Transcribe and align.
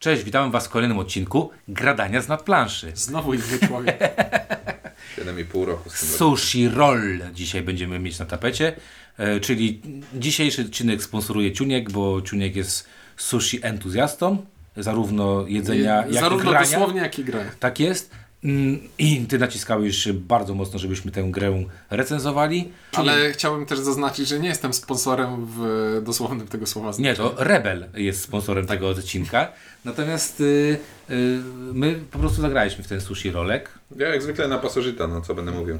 Cześć, 0.00 0.24
witamy 0.24 0.50
Was 0.52 0.66
w 0.66 0.68
kolejnym 0.70 0.98
odcinku 0.98 1.50
Gradania 1.68 2.22
z 2.22 2.28
nadplanszy. 2.28 2.92
Znowu 2.94 3.34
inny 3.34 3.58
człowiek. 3.66 3.98
7,5 5.18 5.64
roku 5.64 5.90
z 5.90 6.00
tym 6.00 6.08
Sushi 6.08 6.68
Roll 6.68 7.20
dzisiaj 7.34 7.62
będziemy 7.62 7.98
mieć 7.98 8.18
na 8.18 8.26
tapecie, 8.26 8.72
e, 9.18 9.40
czyli 9.40 9.80
dzisiejszy 10.14 10.62
odcinek 10.62 11.02
sponsoruje 11.02 11.52
Ciuniek, 11.52 11.90
bo 11.90 12.22
Ciuniek 12.22 12.56
jest 12.56 12.88
sushi 13.16 13.60
entuzjastą, 13.62 14.46
zarówno 14.76 15.46
jedzenia, 15.46 15.96
jak 15.96 16.10
i 16.10 16.14
Zarówno 16.14 16.50
grania. 16.50 16.66
dosłownie, 16.66 17.00
jak 17.00 17.18
i 17.18 17.24
grę. 17.24 17.44
Tak 17.60 17.80
jest. 17.80 18.10
Mm, 18.44 18.78
I 18.98 19.26
Ty 19.28 19.38
naciskałeś 19.38 20.12
bardzo 20.12 20.54
mocno, 20.54 20.78
żebyśmy 20.78 21.10
tę 21.10 21.22
grę 21.22 21.64
recenzowali. 21.90 22.72
Ale 22.92 23.32
chciałbym 23.32 23.66
też 23.66 23.78
zaznaczyć, 23.78 24.28
że 24.28 24.40
nie 24.40 24.48
jestem 24.48 24.72
sponsorem 24.72 25.46
w 25.46 26.00
dosłownym 26.04 26.48
tego 26.48 26.66
słowa 26.66 26.92
Nie, 26.98 27.14
to 27.14 27.34
Rebel 27.38 27.86
jest 27.94 28.22
sponsorem 28.22 28.66
tego 28.66 28.88
odcinka. 28.88 29.52
Natomiast 29.84 30.40
y, 30.40 30.78
y, 31.10 31.38
my 31.72 32.00
po 32.10 32.18
prostu 32.18 32.42
zagraliśmy 32.42 32.84
w 32.84 32.88
ten 32.88 33.00
sushi 33.00 33.30
rolek. 33.30 33.78
Ja 33.96 34.08
jak 34.08 34.22
zwykle 34.22 34.48
na 34.48 34.58
pasożyta, 34.58 35.06
no 35.06 35.20
co 35.20 35.34
będę 35.34 35.52
mówił. 35.52 35.78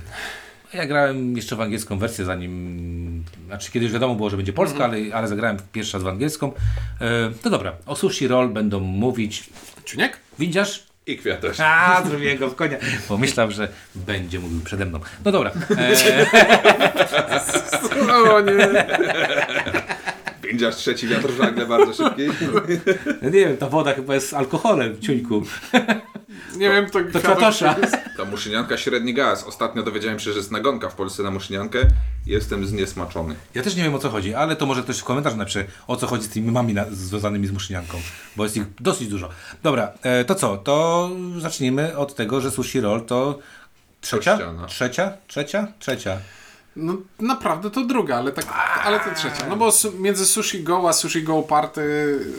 Ja 0.75 0.87
grałem 0.87 1.37
jeszcze 1.37 1.57
w 1.57 1.61
angielską 1.61 1.99
wersję, 1.99 2.25
zanim. 2.25 3.25
Znaczy, 3.47 3.73
kiedyś 3.73 3.93
wiadomo 3.93 4.15
było, 4.15 4.31
że 4.31 4.37
będzie 4.37 4.53
polska, 4.53 4.85
ale, 4.85 4.97
ale 5.15 5.29
zagrałem 5.29 5.57
pierwszy 5.73 5.93
raz 5.93 6.03
w 6.03 6.09
angielską. 6.09 6.53
E, 7.01 7.31
to 7.43 7.51
dobra, 7.51 7.73
o 7.87 7.97
sushi 7.97 8.29
roll 8.29 8.49
będą 8.49 8.81
mówić. 8.81 9.51
Ciuniek? 9.85 10.17
Windziarz? 10.39 10.90
I 11.11 11.19
kwiatusz. 11.19 11.61
A, 11.61 12.03
zrobiłem 12.09 12.39
go 12.39 12.49
w 12.51 12.55
konia. 12.55 12.77
Pomyślał, 13.09 13.51
że 13.51 13.69
będzie 13.95 14.39
mówił 14.39 14.61
przede 14.61 14.87
mną. 14.87 15.01
No 15.25 15.33
dobra. 15.33 15.51
E, 15.79 16.27
O 18.31 18.41
nie. 18.41 18.87
Windziarz 20.43 20.77
trzeci 20.77 21.09
wiatr 21.09 21.29
w 21.29 21.37
żagle 21.39 21.67
bardzo 21.67 21.95
szybki. 21.95 22.23
nie 23.23 23.31
wiem, 23.31 23.57
ta 23.57 23.69
woda 23.69 23.95
chyba 23.95 24.15
jest 24.15 24.35
alkoholem, 24.35 25.01
ciuńku. 25.01 25.43
Nie 26.57 26.71
wiem, 26.71 26.91
to, 26.91 27.01
To 27.13 27.19
kwiatosza. 27.19 27.75
To 27.75 27.81
muszynianka 28.31 28.77
średni 28.77 29.15
gaz. 29.15 29.45
Ostatnio 29.45 29.83
dowiedziałem 29.83 30.19
się, 30.19 30.33
że 30.33 30.39
jest 30.39 30.51
nagonka 30.51 30.89
w 30.89 30.95
Polsce 30.95 31.23
na 31.23 31.31
muszyniankę. 31.31 31.79
Jestem 32.27 32.67
zniesmaczony. 32.67 33.35
Ja 33.55 33.63
też 33.63 33.77
nie 33.77 33.83
wiem 33.83 33.95
o 33.95 33.99
co 33.99 34.11
chodzi, 34.11 34.35
ale 34.35 34.57
to 34.57 34.67
może 34.67 34.83
ktoś 34.83 34.99
w 34.99 35.05
komentarzu 35.05 35.37
napisze, 35.37 35.65
o 35.87 35.97
co 35.97 36.07
chodzi 36.07 36.25
z 36.25 36.29
tymi 36.29 36.47
mamami 36.47 36.75
na, 36.75 36.85
związanymi 36.91 37.47
z 37.47 37.51
muszynianką, 37.51 38.01
bo 38.37 38.45
jest 38.45 38.57
ich 38.57 38.65
dosyć 38.81 39.09
dużo. 39.09 39.29
Dobra, 39.63 39.93
e, 40.03 40.25
to 40.25 40.35
co? 40.35 40.57
To 40.57 41.11
zacznijmy 41.39 41.97
od 41.97 42.15
tego, 42.15 42.41
że 42.41 42.51
sushi 42.51 42.81
roll 42.81 43.07
to 43.07 43.39
trzecia? 44.01 44.33
Kościana. 44.33 44.67
Trzecia? 44.67 45.13
Trzecia? 45.27 45.67
Trzecia. 45.79 46.19
No 46.77 46.97
naprawdę 47.21 47.71
to 47.71 47.85
druga, 47.85 48.17
ale, 48.17 48.33
tak, 48.33 48.47
ale 48.85 49.01
to 49.01 49.15
trzecia. 49.15 49.49
No 49.49 49.57
bo 49.57 49.73
su 49.73 49.93
między 49.99 50.27
Sushi 50.27 50.63
Go 50.63 50.89
a 50.89 50.93
Sushi 50.93 51.23
Go 51.23 51.43
Party 51.43 51.83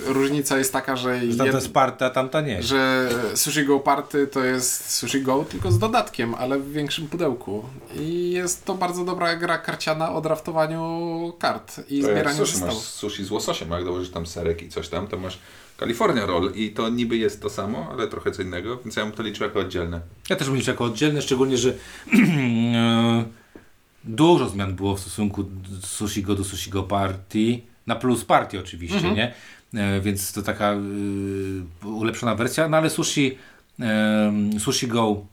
różnica 0.05 0.57
jest 0.57 0.73
taka, 0.73 0.95
że, 0.95 1.31
Że 1.31 1.37
tamta 1.37 1.55
jest 1.55 1.73
parta, 1.73 2.09
tamta 2.09 2.41
nie. 2.41 2.63
że 2.63 3.09
Sushi 3.35 3.65
Go 3.65 3.79
Party 3.79 4.27
to 4.27 4.43
jest 4.43 4.93
Sushi 4.95 5.21
Go 5.21 5.45
tylko 5.49 5.71
z 5.71 5.79
dodatkiem, 5.79 6.35
ale 6.35 6.59
w 6.59 6.71
większym 6.71 7.07
pudełku. 7.07 7.65
I 7.95 8.31
jest 8.31 8.65
to 8.65 8.73
bardzo 8.73 9.05
dobra 9.05 9.35
gra 9.35 9.57
karciana 9.57 10.13
o 10.13 10.21
draftowaniu 10.21 11.33
kart 11.39 11.81
i 11.89 12.01
To 12.01 12.07
zbieraniu 12.07 12.45
sushi 12.45 12.65
masz 12.65 12.77
sushi 12.77 13.23
z 13.25 13.31
łososiem, 13.31 13.73
a 13.73 13.75
jak 13.75 13.85
dołożysz 13.85 14.09
tam 14.11 14.25
serek 14.25 14.63
i 14.63 14.69
coś 14.69 14.89
tam, 14.89 15.07
to 15.07 15.17
masz 15.17 15.39
California 15.79 16.25
Roll 16.25 16.51
i 16.55 16.71
to 16.71 16.89
niby 16.89 17.17
jest 17.17 17.41
to 17.41 17.49
samo, 17.49 17.87
ale 17.91 18.07
trochę 18.07 18.31
co 18.31 18.41
innego, 18.41 18.77
więc 18.77 18.95
ja 18.95 19.03
bym 19.05 19.11
to 19.11 19.23
liczył 19.23 19.43
jako 19.47 19.59
oddzielne. 19.59 20.01
Ja 20.29 20.35
też 20.35 20.47
bym 20.47 20.55
liczył 20.55 20.73
jako 20.73 20.83
oddzielne, 20.83 21.21
szczególnie, 21.21 21.57
że 21.57 21.69
e, 22.75 23.23
dużo 24.03 24.49
zmian 24.49 24.75
było 24.75 24.95
w 24.95 24.99
stosunku 24.99 25.43
do 25.43 25.87
Sushi 25.87 26.23
Go 26.23 26.35
do 26.35 26.43
Sushi 26.43 26.71
Go 26.71 26.83
Party, 26.83 27.61
na 27.87 27.95
plus 27.95 28.25
party 28.25 28.59
oczywiście, 28.59 29.11
nie? 29.11 29.33
E, 29.73 30.01
więc 30.01 30.33
to 30.33 30.41
taka 30.41 30.73
e, 30.73 31.87
ulepszona 31.87 32.35
wersja, 32.35 32.69
no 32.69 32.77
ale 32.77 32.89
Sushi, 32.89 33.37
e, 33.79 34.59
sushi 34.59 34.87
Go, 34.87 35.25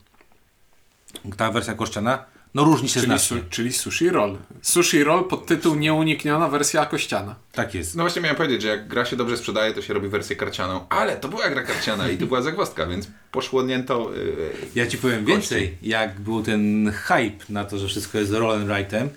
ta 1.36 1.52
wersja 1.52 1.74
kościana, 1.74 2.24
no 2.54 2.64
różni 2.64 2.88
się 2.88 2.94
Czyli, 2.94 3.06
znacznie. 3.06 3.36
su, 3.38 3.42
czyli 3.50 3.72
Sushi 3.72 4.10
Roll. 4.10 4.36
Sushi 4.62 5.04
Roll 5.04 5.24
pod 5.24 5.46
tytuł 5.46 5.74
Nieunikniona 5.74 6.48
wersja 6.48 6.86
kościana. 6.86 7.34
Tak 7.52 7.74
jest. 7.74 7.96
No 7.96 8.02
właśnie 8.02 8.22
miałem 8.22 8.36
powiedzieć, 8.36 8.62
że 8.62 8.68
jak 8.68 8.88
gra 8.88 9.04
się 9.04 9.16
dobrze 9.16 9.36
sprzedaje, 9.36 9.74
to 9.74 9.82
się 9.82 9.94
robi 9.94 10.08
wersję 10.08 10.36
karcianą, 10.36 10.86
ale 10.88 11.16
to 11.16 11.28
była 11.28 11.50
gra 11.50 11.62
karciana 11.62 12.08
i 12.08 12.18
to 12.18 12.26
była 12.26 12.42
zagwozdka, 12.42 12.86
więc 12.86 13.08
poszłodnięto... 13.32 14.10
Yy, 14.14 14.50
Ja 14.74 14.86
ci 14.86 14.98
powiem 14.98 15.24
więcej, 15.24 15.78
jak 15.82 16.20
był 16.20 16.42
ten 16.42 16.92
hype 16.92 17.44
na 17.48 17.64
to, 17.64 17.78
że 17.78 17.88
wszystko 17.88 18.18
jest 18.18 18.32
roll 18.32 18.56
and 18.62 18.70
rightem, 18.70 19.08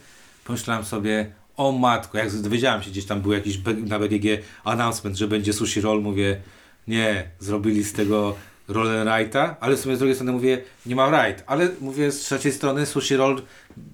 pomyślałem 0.45 0.85
sobie, 0.85 1.31
o 1.57 1.71
matko, 1.71 2.17
jak 2.17 2.31
dowiedziałem 2.41 2.83
się, 2.83 2.89
gdzieś 2.91 3.05
tam 3.05 3.21
był 3.21 3.31
jakiś 3.33 3.59
na 3.87 3.99
BGG 3.99 4.25
announcement, 4.63 5.17
że 5.17 5.27
będzie 5.27 5.53
sushi 5.53 5.81
roll, 5.81 6.01
mówię, 6.01 6.41
nie, 6.87 7.29
zrobili 7.39 7.83
z 7.83 7.93
tego 7.93 8.35
roll 8.71 8.99
and 8.99 9.09
righta, 9.19 9.55
ale 9.59 9.75
w 9.75 9.79
sumie 9.79 9.95
z 9.95 9.99
drugiej 9.99 10.15
strony 10.15 10.31
mówię, 10.31 10.61
nie 10.85 10.95
ma 10.95 11.09
right, 11.27 11.43
ale 11.47 11.69
mówię 11.81 12.11
z 12.11 12.19
trzeciej 12.19 12.51
strony 12.51 12.85
sushi 12.85 13.15
roll 13.15 13.41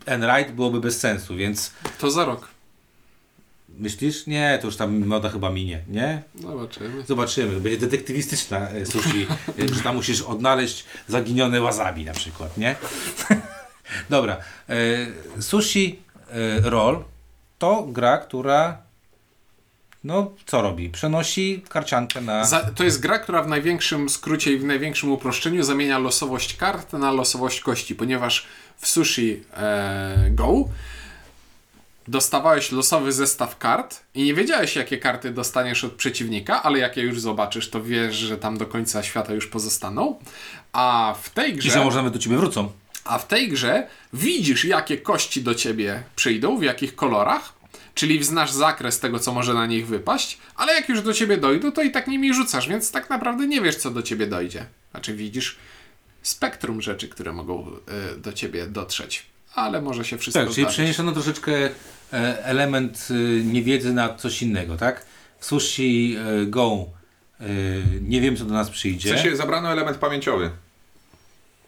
and 0.07 0.23
right 0.23 0.51
byłoby 0.55 0.79
bez 0.79 0.99
sensu, 0.99 1.35
więc 1.35 1.71
To 1.99 2.11
za 2.11 2.25
rok. 2.25 2.47
myślisz, 3.79 4.27
nie, 4.27 4.57
to 4.61 4.67
już 4.67 4.75
tam 4.77 5.05
moda 5.05 5.29
chyba 5.29 5.49
minie, 5.49 5.81
nie? 5.87 6.23
Zobaczymy. 6.35 7.03
Zobaczymy. 7.07 7.59
Będzie 7.59 7.77
detektywistyczna 7.77 8.69
e, 8.69 8.85
sushi, 8.85 9.27
że 9.75 9.81
tam 9.81 9.95
musisz 9.95 10.21
odnaleźć 10.21 10.85
zaginione 11.07 11.61
wasabi 11.61 12.05
na 12.05 12.13
przykład, 12.13 12.57
nie? 12.57 12.75
Dobra. 14.09 14.37
E, 14.69 15.41
sushi 15.41 15.99
e, 16.29 16.69
Roll 16.69 17.03
to 17.59 17.87
gra, 17.91 18.17
która 18.17 18.77
no 20.03 20.31
co 20.45 20.61
robi? 20.61 20.89
Przenosi 20.89 21.63
karciankę 21.69 22.21
na... 22.21 22.45
Za, 22.45 22.59
to 22.59 22.83
jest 22.83 23.01
gra, 23.01 23.19
która 23.19 23.43
w 23.43 23.47
największym 23.47 24.09
skrócie 24.09 24.53
i 24.53 24.57
w 24.57 24.63
największym 24.63 25.11
uproszczeniu 25.11 25.63
zamienia 25.63 25.99
losowość 25.99 26.55
kart 26.55 26.93
na 26.93 27.11
losowość 27.11 27.61
kości, 27.61 27.95
ponieważ 27.95 28.45
w 28.77 28.87
Sushi 28.87 29.43
e, 29.53 30.27
Go 30.31 30.65
dostawałeś 32.07 32.71
losowy 32.71 33.11
zestaw 33.11 33.57
kart 33.57 34.03
i 34.13 34.23
nie 34.23 34.33
wiedziałeś, 34.33 34.75
jakie 34.75 34.97
karty 34.97 35.31
dostaniesz 35.31 35.83
od 35.83 35.93
przeciwnika, 35.93 36.63
ale 36.63 36.79
jak 36.79 36.97
je 36.97 37.03
już 37.03 37.19
zobaczysz, 37.19 37.69
to 37.69 37.83
wiesz, 37.83 38.15
że 38.15 38.37
tam 38.37 38.57
do 38.57 38.65
końca 38.65 39.03
świata 39.03 39.33
już 39.33 39.47
pozostaną. 39.47 40.19
A 40.73 41.15
w 41.21 41.29
tej 41.29 41.51
I 41.51 41.57
grze... 41.57 41.71
że 41.71 41.83
może 41.83 41.97
nawet 41.97 42.13
do 42.13 42.19
ciebie 42.19 42.37
wrócą. 42.37 42.71
A 43.03 43.17
w 43.17 43.27
tej 43.27 43.49
grze 43.49 43.87
widzisz, 44.13 44.65
jakie 44.65 44.97
kości 44.97 45.41
do 45.41 45.55
ciebie 45.55 46.03
przyjdą, 46.15 46.57
w 46.57 46.63
jakich 46.63 46.95
kolorach, 46.95 47.53
czyli 47.97 48.23
znasz 48.23 48.51
zakres 48.51 48.99
tego, 48.99 49.19
co 49.19 49.33
może 49.33 49.53
na 49.53 49.65
nich 49.65 49.87
wypaść, 49.87 50.37
ale 50.55 50.73
jak 50.73 50.89
już 50.89 51.01
do 51.01 51.13
ciebie 51.13 51.37
dojdą, 51.37 51.71
to 51.71 51.81
i 51.81 51.91
tak 51.91 52.07
nimi 52.07 52.33
rzucasz, 52.33 52.67
więc 52.69 52.91
tak 52.91 53.09
naprawdę 53.09 53.47
nie 53.47 53.61
wiesz, 53.61 53.75
co 53.75 53.91
do 53.91 54.01
ciebie 54.01 54.27
dojdzie. 54.27 54.65
Znaczy 54.91 55.13
widzisz 55.15 55.55
spektrum 56.21 56.81
rzeczy, 56.81 57.07
które 57.07 57.33
mogą 57.33 57.67
y, 58.15 58.17
do 58.17 58.33
ciebie 58.33 58.67
dotrzeć, 58.67 59.25
ale 59.55 59.81
może 59.81 60.05
się 60.05 60.17
wszystko 60.17 60.45
Tak, 60.45 60.53
czyli 60.53 60.67
przeniesiono 60.67 61.11
troszeczkę 61.11 61.53
e, 62.13 62.45
element 62.45 63.07
e, 63.11 63.13
niewiedzy 63.43 63.93
na 63.93 64.15
coś 64.15 64.41
innego, 64.41 64.77
tak? 64.77 65.05
W 65.39 65.45
Sushi 65.45 66.15
e, 66.43 66.45
Go 66.45 66.85
e, 67.39 67.45
nie 68.01 68.21
wiem, 68.21 68.37
co 68.37 68.45
do 68.45 68.53
nas 68.53 68.69
w 68.69 68.71
przyjdzie. 68.71 69.09
sensie 69.09 69.35
zabrano 69.35 69.71
element 69.71 69.97
pamięciowy. 69.97 70.49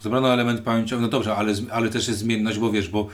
Zebrano 0.02 0.34
element 0.34 0.62
pamięciowy, 0.62 1.02
no 1.02 1.08
dobrze, 1.08 1.36
ale, 1.36 1.56
z- 1.56 1.70
ale 1.72 1.90
też 1.90 2.08
jest 2.08 2.20
zmienność, 2.20 2.58
bo 2.60 2.72
wiesz, 2.72 2.90
bo 2.90 3.08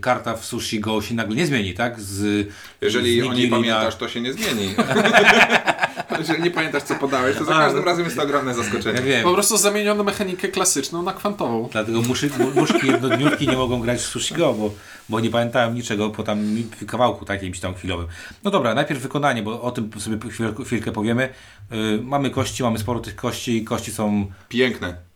karta 0.00 0.36
w 0.36 0.44
sushi 0.44 0.80
go 0.80 1.02
się 1.02 1.14
nagle 1.14 1.36
nie 1.36 1.46
zmieni, 1.46 1.74
tak? 1.74 2.00
Z, 2.00 2.48
Jeżeli 2.80 3.20
z 3.20 3.24
o 3.26 3.32
niej 3.32 3.48
pamiętasz, 3.50 3.96
to 3.96 4.08
się 4.08 4.20
nie 4.20 4.32
zmieni. 4.32 4.74
Jeżeli 6.18 6.42
nie 6.42 6.50
pamiętasz, 6.50 6.82
co 6.82 6.94
podałeś, 6.94 7.36
to 7.36 7.44
za 7.44 7.56
A, 7.56 7.58
każdym 7.58 7.80
no. 7.80 7.86
razem 7.86 8.04
jest 8.04 8.16
to 8.16 8.22
ogromne 8.22 8.54
zaskoczenie. 8.54 8.94
ja 8.98 9.02
wiem, 9.04 9.22
Po 9.24 9.32
prostu 9.34 9.56
zamieniono 9.56 10.04
mechanikę 10.04 10.48
klasyczną 10.48 11.02
na 11.02 11.12
kwantową. 11.12 11.68
dlatego 11.72 12.02
muszy, 12.02 12.30
mu- 12.38 12.50
muszki 12.60 12.86
jednodniówki 12.86 13.48
nie 13.48 13.56
mogą 13.56 13.80
grać 13.80 13.98
w 14.00 14.06
sushi 14.06 14.34
go, 14.34 14.52
bo, 14.54 14.70
bo 15.08 15.20
nie 15.20 15.30
pamiętałem 15.30 15.74
niczego 15.74 16.10
po 16.10 16.22
tam 16.22 16.38
kawałku 16.86 17.24
takim 17.24 17.52
tam 17.52 17.74
chwilowym. 17.74 18.06
No 18.44 18.50
dobra, 18.50 18.74
najpierw 18.74 19.00
wykonanie, 19.00 19.42
bo 19.42 19.62
o 19.62 19.70
tym 19.70 19.90
sobie 19.98 20.18
chwilkę 20.64 20.92
powiemy. 20.92 21.28
Y, 21.72 22.00
mamy 22.02 22.30
kości, 22.30 22.62
mamy 22.62 22.78
sporo 22.78 23.00
tych 23.00 23.16
kości 23.16 23.64
kości 23.64 23.92
są, 23.92 24.26
Piękne. 24.48 25.07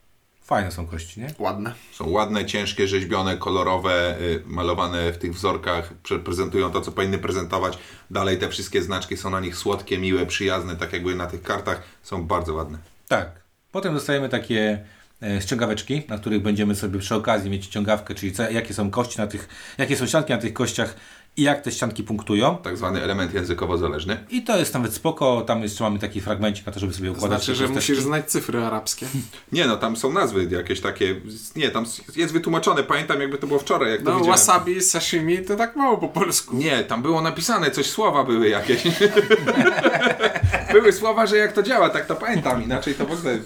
Fajne 0.53 0.73
są 0.73 0.87
kości, 0.87 1.21
nie? 1.21 1.35
Ładne. 1.39 1.75
Są 1.93 2.09
ładne, 2.09 2.47
ciężkie, 2.47 2.89
rzeźbione, 2.89 3.37
kolorowe, 3.37 4.17
y, 4.21 4.43
malowane 4.47 5.13
w 5.13 5.19
tych 5.19 5.35
wzorkach, 5.35 5.93
pre- 6.03 6.19
prezentują 6.19 6.71
to, 6.71 6.81
co 6.81 6.93
powinny 6.93 7.19
prezentować. 7.19 7.79
Dalej 8.11 8.39
te 8.39 8.49
wszystkie 8.49 8.83
znaczki 8.83 9.17
są 9.17 9.31
na 9.31 9.41
nich 9.41 9.57
słodkie, 9.57 9.99
miłe, 9.99 10.27
przyjazne, 10.27 10.77
tak 10.77 10.93
jakby 10.93 11.15
na 11.15 11.27
tych 11.27 11.43
kartach. 11.43 11.83
Są 12.03 12.25
bardzo 12.27 12.55
ładne. 12.55 12.79
Tak. 13.09 13.31
Potem 13.73 13.95
dostajemy 13.95 14.29
takie 14.29 14.85
e, 15.23 15.41
ściągaweczki, 15.41 16.03
na 16.09 16.19
których 16.19 16.43
będziemy 16.43 16.75
sobie 16.75 16.99
przy 16.99 17.15
okazji 17.15 17.51
mieć 17.51 17.65
ściągawkę, 17.65 18.15
czyli 18.15 18.33
co, 18.33 18.51
jakie 18.51 18.75
są 18.75 18.91
kości 18.91 19.19
na 19.19 19.27
tych, 19.27 19.49
jakie 19.79 19.97
są 19.97 20.07
ścianki 20.07 20.33
na 20.33 20.39
tych 20.39 20.53
kościach 20.53 20.97
i 21.37 21.43
jak 21.43 21.61
te 21.61 21.73
ścianki 21.73 22.03
punktują. 22.05 22.57
Tak 22.57 22.77
zwany 22.77 23.03
element 23.03 23.35
językowo 23.35 23.79
zależny. 23.79 24.25
I 24.31 24.43
to 24.43 24.59
jest 24.59 24.75
nawet 24.75 24.95
spoko, 24.95 25.41
tam 25.41 25.63
jeszcze 25.63 25.85
mamy 25.85 25.99
taki 25.99 26.21
fragmencik 26.21 26.67
na 26.67 26.73
to, 26.73 26.81
żeby 26.81 26.93
sobie 26.95 27.13
układać 27.13 27.45
Znaczy, 27.45 27.61
te 27.61 27.67
że 27.67 27.73
musisz 27.75 28.01
znać 28.01 28.31
cyfry 28.31 28.65
arabskie. 28.65 29.07
Nie 29.53 29.67
no, 29.67 29.77
tam 29.77 29.97
są 29.97 30.13
nazwy 30.13 30.49
jakieś 30.51 30.81
takie, 30.81 31.21
nie, 31.57 31.71
tam 31.71 31.85
jest 32.17 32.33
wytłumaczone, 32.33 32.83
pamiętam 32.83 33.21
jakby 33.21 33.39
to 33.39 33.47
było 33.47 33.59
wczoraj, 33.61 33.91
jak 33.91 34.03
to 34.03 34.19
No, 34.19 34.25
wasabi, 34.25 34.81
sashimi 34.81 35.39
to 35.39 35.57
tak 35.57 35.77
mało 35.77 35.99
po 35.99 36.09
polsku. 36.09 36.57
Nie, 36.57 36.85
tam 36.85 37.03
było 37.03 37.21
napisane, 37.23 37.71
coś 37.71 37.87
słowa 37.87 38.25
były 38.25 38.49
jakieś. 38.49 38.83
były 40.73 40.93
słowa, 40.93 41.27
że 41.27 41.37
jak 41.37 41.53
to 41.53 41.63
działa, 41.63 41.91
tak 41.91 42.07
to 42.07 42.17
pamiętam, 42.17 42.65
inaczej 42.65 42.95
to 42.95 43.07
w 43.07 43.13
ogóle... 43.13 43.39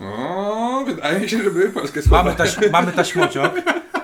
O, 0.00 0.84
wydaje 0.86 1.20
mi 1.20 1.28
się, 1.28 1.42
że 1.42 1.50
były 1.50 1.68
polskie 1.70 2.02
słowa. 2.02 2.22
Mamy, 2.24 2.36
taś, 2.36 2.56
mamy 2.72 2.92
taśmociąg. 2.92 3.52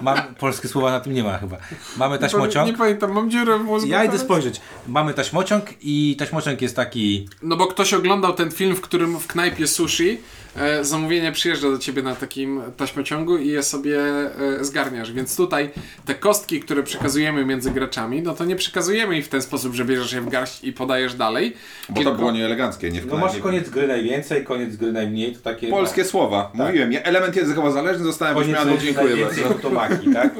Mam, 0.01 0.19
polskie 0.39 0.69
słowa 0.69 0.91
na 0.91 1.01
tym 1.01 1.15
nie 1.15 1.25
ma 1.25 1.39
chyba. 1.39 1.57
Mamy 1.97 2.19
taśmociąg. 2.19 2.67
Nie 2.67 2.75
pamiętam, 2.79 3.13
mam 3.13 3.31
dziurę 3.31 3.59
w 3.59 3.65
mózgu. 3.65 3.91
Ja 3.91 4.05
idę 4.05 4.19
spojrzeć. 4.19 4.61
Mamy 4.89 5.15
taśmociąg 5.15 5.65
i 5.83 6.17
taśmociąg 6.19 6.63
jest 6.63 6.77
taki. 6.77 7.29
No 7.43 7.57
bo 7.57 7.67
ktoś 7.67 7.95
oglądał 7.95 8.33
ten 8.35 8.51
film, 8.51 8.77
w 8.77 8.81
którym 8.81 9.19
w 9.21 9.27
knajpie 9.27 9.67
sushi 9.67 10.19
e, 10.57 10.85
zamówienie 10.85 11.33
przyjeżdża 11.33 11.71
do 11.71 11.79
ciebie 11.79 12.03
na 12.03 12.15
takim 12.15 12.63
taśmociągu 12.77 13.37
i 13.39 13.49
je 13.49 13.63
sobie 13.63 13.99
e, 14.01 14.65
zgarniasz. 14.65 15.13
Więc 15.13 15.37
tutaj 15.37 15.71
te 16.05 16.15
kostki, 16.15 16.61
które 16.61 16.83
przekazujemy 16.83 17.45
między 17.45 17.71
graczami, 17.71 18.23
no 18.23 18.35
to 18.35 18.45
nie 18.45 18.57
przekazujemy 18.57 19.19
ich 19.19 19.25
w 19.25 19.29
ten 19.29 19.43
sposób, 19.43 19.75
że 19.75 19.85
bierzesz 19.85 20.13
je 20.13 20.21
w 20.21 20.29
garść 20.29 20.65
i 20.65 20.73
podajesz 20.73 21.15
dalej. 21.15 21.57
Bo 21.89 21.95
tylko- 21.95 22.11
to 22.11 22.17
było 22.17 22.33
nieeleganckie, 22.33 22.91
nie 22.91 23.01
w 23.01 23.07
No 23.07 23.17
masz 23.17 23.39
koniec 23.39 23.71
gry 23.71 23.87
najwięcej, 23.89 24.45
koniec 24.45 24.77
gry 24.77 24.93
najmniej. 24.93 25.33
To 25.37 25.41
takie. 25.41 25.69
Polskie 25.83 26.05
słowa. 26.05 26.51
Mówiłem, 26.55 26.91
nie, 26.91 27.05
element 27.05 27.37
językowo 27.37 27.73
zależny 27.73 28.05
zostałem 28.05 28.39
wyśmiany, 28.39 28.79
dziękuję 28.79 29.17
bardzo. 29.25 29.55
Tomaki, 29.55 30.13
tak? 30.13 30.31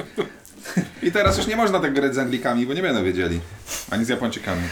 I 1.03 1.13
teraz 1.13 1.39
już 1.39 1.47
nie 1.47 1.57
można 1.57 1.81
tak 1.81 1.95
grać 1.95 2.15
z 2.15 2.19
Anglikami, 2.19 2.67
bo 2.67 2.75
nie 2.75 2.83
będą 2.83 3.05
wiedzieli. 3.05 3.41
Ani 3.91 4.05
z 4.05 4.09
Japończykami. 4.09 4.63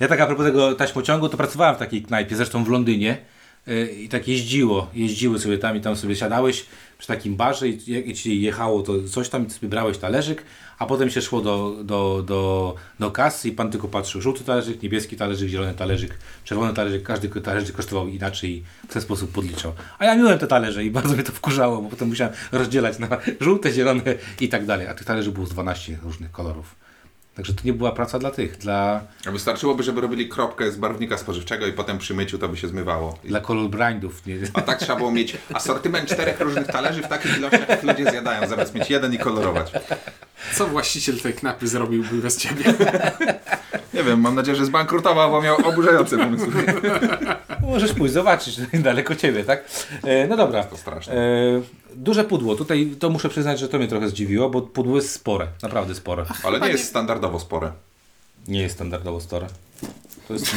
Ja 0.00 0.08
tak 0.08 0.20
a 0.20 0.26
propos 0.26 0.46
tego 0.46 0.74
taśmociągu, 0.74 1.28
to 1.28 1.36
pracowałem 1.36 1.74
w 1.74 1.78
takiej 1.78 2.02
knajpie, 2.02 2.36
zresztą 2.36 2.64
w 2.64 2.68
Londynie. 2.68 3.16
Yy, 3.66 3.86
I 3.86 4.08
tak 4.08 4.28
jeździło, 4.28 4.90
jeździły 4.94 5.38
sobie 5.38 5.58
tam 5.58 5.76
i 5.76 5.80
tam 5.80 5.96
sobie 5.96 6.16
siadałeś 6.16 6.66
przy 6.98 7.08
takim 7.08 7.36
barze 7.36 7.68
i 7.68 8.10
i 8.10 8.14
ci 8.14 8.40
jechało 8.40 8.82
to 8.82 8.92
coś 9.08 9.28
tam 9.28 9.46
i 9.46 9.50
sobie 9.50 9.68
brałeś 9.68 9.98
talerzyk, 9.98 10.44
a 10.78 10.86
potem 10.86 11.10
się 11.10 11.22
szło 11.22 11.40
do, 11.40 11.76
do, 11.84 12.22
do, 12.26 12.74
do 13.00 13.10
kasy 13.10 13.48
i 13.48 13.52
pan 13.52 13.70
tylko 13.70 13.88
patrzył, 13.88 14.20
żółty 14.20 14.44
talerzyk, 14.44 14.82
niebieski 14.82 15.16
talerzyk, 15.16 15.48
zielony 15.48 15.74
talerzyk, 15.74 16.18
czerwony 16.44 16.74
talerzyk, 16.74 17.02
każdy 17.02 17.28
talerzyk 17.28 17.76
kosztował 17.76 18.08
inaczej 18.08 18.50
i 18.50 18.62
w 18.88 18.92
ten 18.92 19.02
sposób 19.02 19.32
podliczał. 19.32 19.72
A 19.98 20.04
ja 20.04 20.16
miałem 20.16 20.38
te 20.38 20.46
talerze 20.46 20.84
i 20.84 20.90
bardzo 21.00 21.14
mnie 21.14 21.22
to 21.22 21.32
wkurzało, 21.32 21.82
bo 21.82 21.90
potem 21.90 22.08
musiałem 22.08 22.32
rozdzielać 22.52 22.98
na 22.98 23.08
żółte, 23.40 23.72
zielone 23.72 24.02
i 24.40 24.48
tak 24.48 24.66
dalej, 24.66 24.86
a 24.86 24.94
tych 24.94 25.06
talerzy 25.06 25.32
było 25.32 25.46
z 25.46 25.50
12 25.50 25.98
różnych 26.02 26.32
kolorów. 26.32 26.83
Także 27.34 27.54
to 27.54 27.60
nie 27.64 27.72
była 27.72 27.92
praca 27.92 28.18
dla 28.18 28.30
tych, 28.30 28.56
dla, 28.58 29.00
A 29.26 29.30
Wystarczyłoby, 29.30 29.82
żeby 29.82 30.00
robili 30.00 30.28
kropkę 30.28 30.70
z 30.70 30.76
barwnika 30.76 31.18
spożywczego 31.18 31.66
i 31.66 31.72
potem 31.72 31.98
przy 31.98 32.14
myciu 32.14 32.38
to 32.38 32.48
by 32.48 32.56
się 32.56 32.68
zmywało. 32.68 33.18
dla 33.24 33.40
color 33.40 33.70
blindów. 33.70 34.26
Nie? 34.26 34.34
A 34.54 34.60
tak 34.60 34.78
trzeba 34.78 34.96
było 34.96 35.10
mieć 35.12 35.36
asortyment 35.54 36.08
czterech 36.08 36.40
różnych 36.40 36.66
talerzy 36.66 37.02
w 37.02 37.08
takich 37.08 37.38
ilościach, 37.38 37.68
jak 37.68 37.82
ludzie 37.82 38.10
zjadają, 38.10 38.48
zamiast 38.48 38.74
mieć 38.74 38.90
jeden 38.90 39.14
i 39.14 39.18
kolorować. 39.18 39.72
Co 40.54 40.66
właściciel 40.66 41.20
tej 41.20 41.32
knajpy 41.34 41.68
zrobiłby 41.68 42.16
bez 42.16 42.36
ciebie? 42.36 42.64
Nie 43.94 44.02
wiem, 44.04 44.20
mam 44.20 44.34
nadzieję, 44.34 44.56
że 44.56 44.64
zbankrutował, 44.64 45.30
bo 45.30 45.42
miał 45.42 45.56
oburzające 45.68 46.18
pomysły. 46.18 46.52
Możesz 47.62 47.92
pójść 47.92 48.14
zobaczyć 48.14 48.60
daleko 48.82 49.14
ciebie, 49.16 49.44
tak? 49.44 49.64
E, 50.02 50.26
no 50.26 50.36
dobra. 50.36 50.64
To 50.64 50.76
straszne. 50.76 51.14
E, 51.14 51.60
duże 51.94 52.24
pudło. 52.24 52.56
Tutaj 52.56 52.86
to 52.98 53.10
muszę 53.10 53.28
przyznać, 53.28 53.58
że 53.58 53.68
to 53.68 53.78
mnie 53.78 53.88
trochę 53.88 54.08
zdziwiło, 54.08 54.50
bo 54.50 54.62
pudło 54.62 54.96
jest 54.96 55.10
spore. 55.10 55.46
Naprawdę 55.62 55.94
spore. 55.94 56.24
Ale 56.44 56.60
nie 56.60 56.68
jest 56.68 56.84
standardowo 56.88 57.40
spore. 57.40 57.72
Nie 58.48 58.62
jest 58.62 58.74
standardowo 58.74 59.20
spore. 59.20 59.46
To 60.28 60.34
jest... 60.34 60.56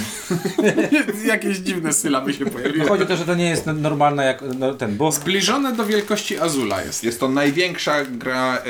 Jakieś 1.25 1.57
dziwne 1.57 1.93
sylaby 1.93 2.33
się 2.33 2.45
pojawiły. 2.45 2.87
Chodzi 2.87 3.03
o 3.03 3.05
to, 3.05 3.15
że 3.15 3.25
to 3.25 3.35
nie 3.35 3.49
jest 3.49 3.65
normalna 3.65 4.23
jak 4.23 4.43
no, 4.59 4.73
ten, 4.73 4.97
bo 4.97 5.11
Zbliżone 5.11 5.73
do 5.73 5.85
wielkości 5.85 6.39
Azula 6.39 6.83
jest. 6.83 7.03
Jest 7.03 7.19
to 7.19 7.29
największa 7.29 8.05
gra 8.05 8.57
e, 8.57 8.61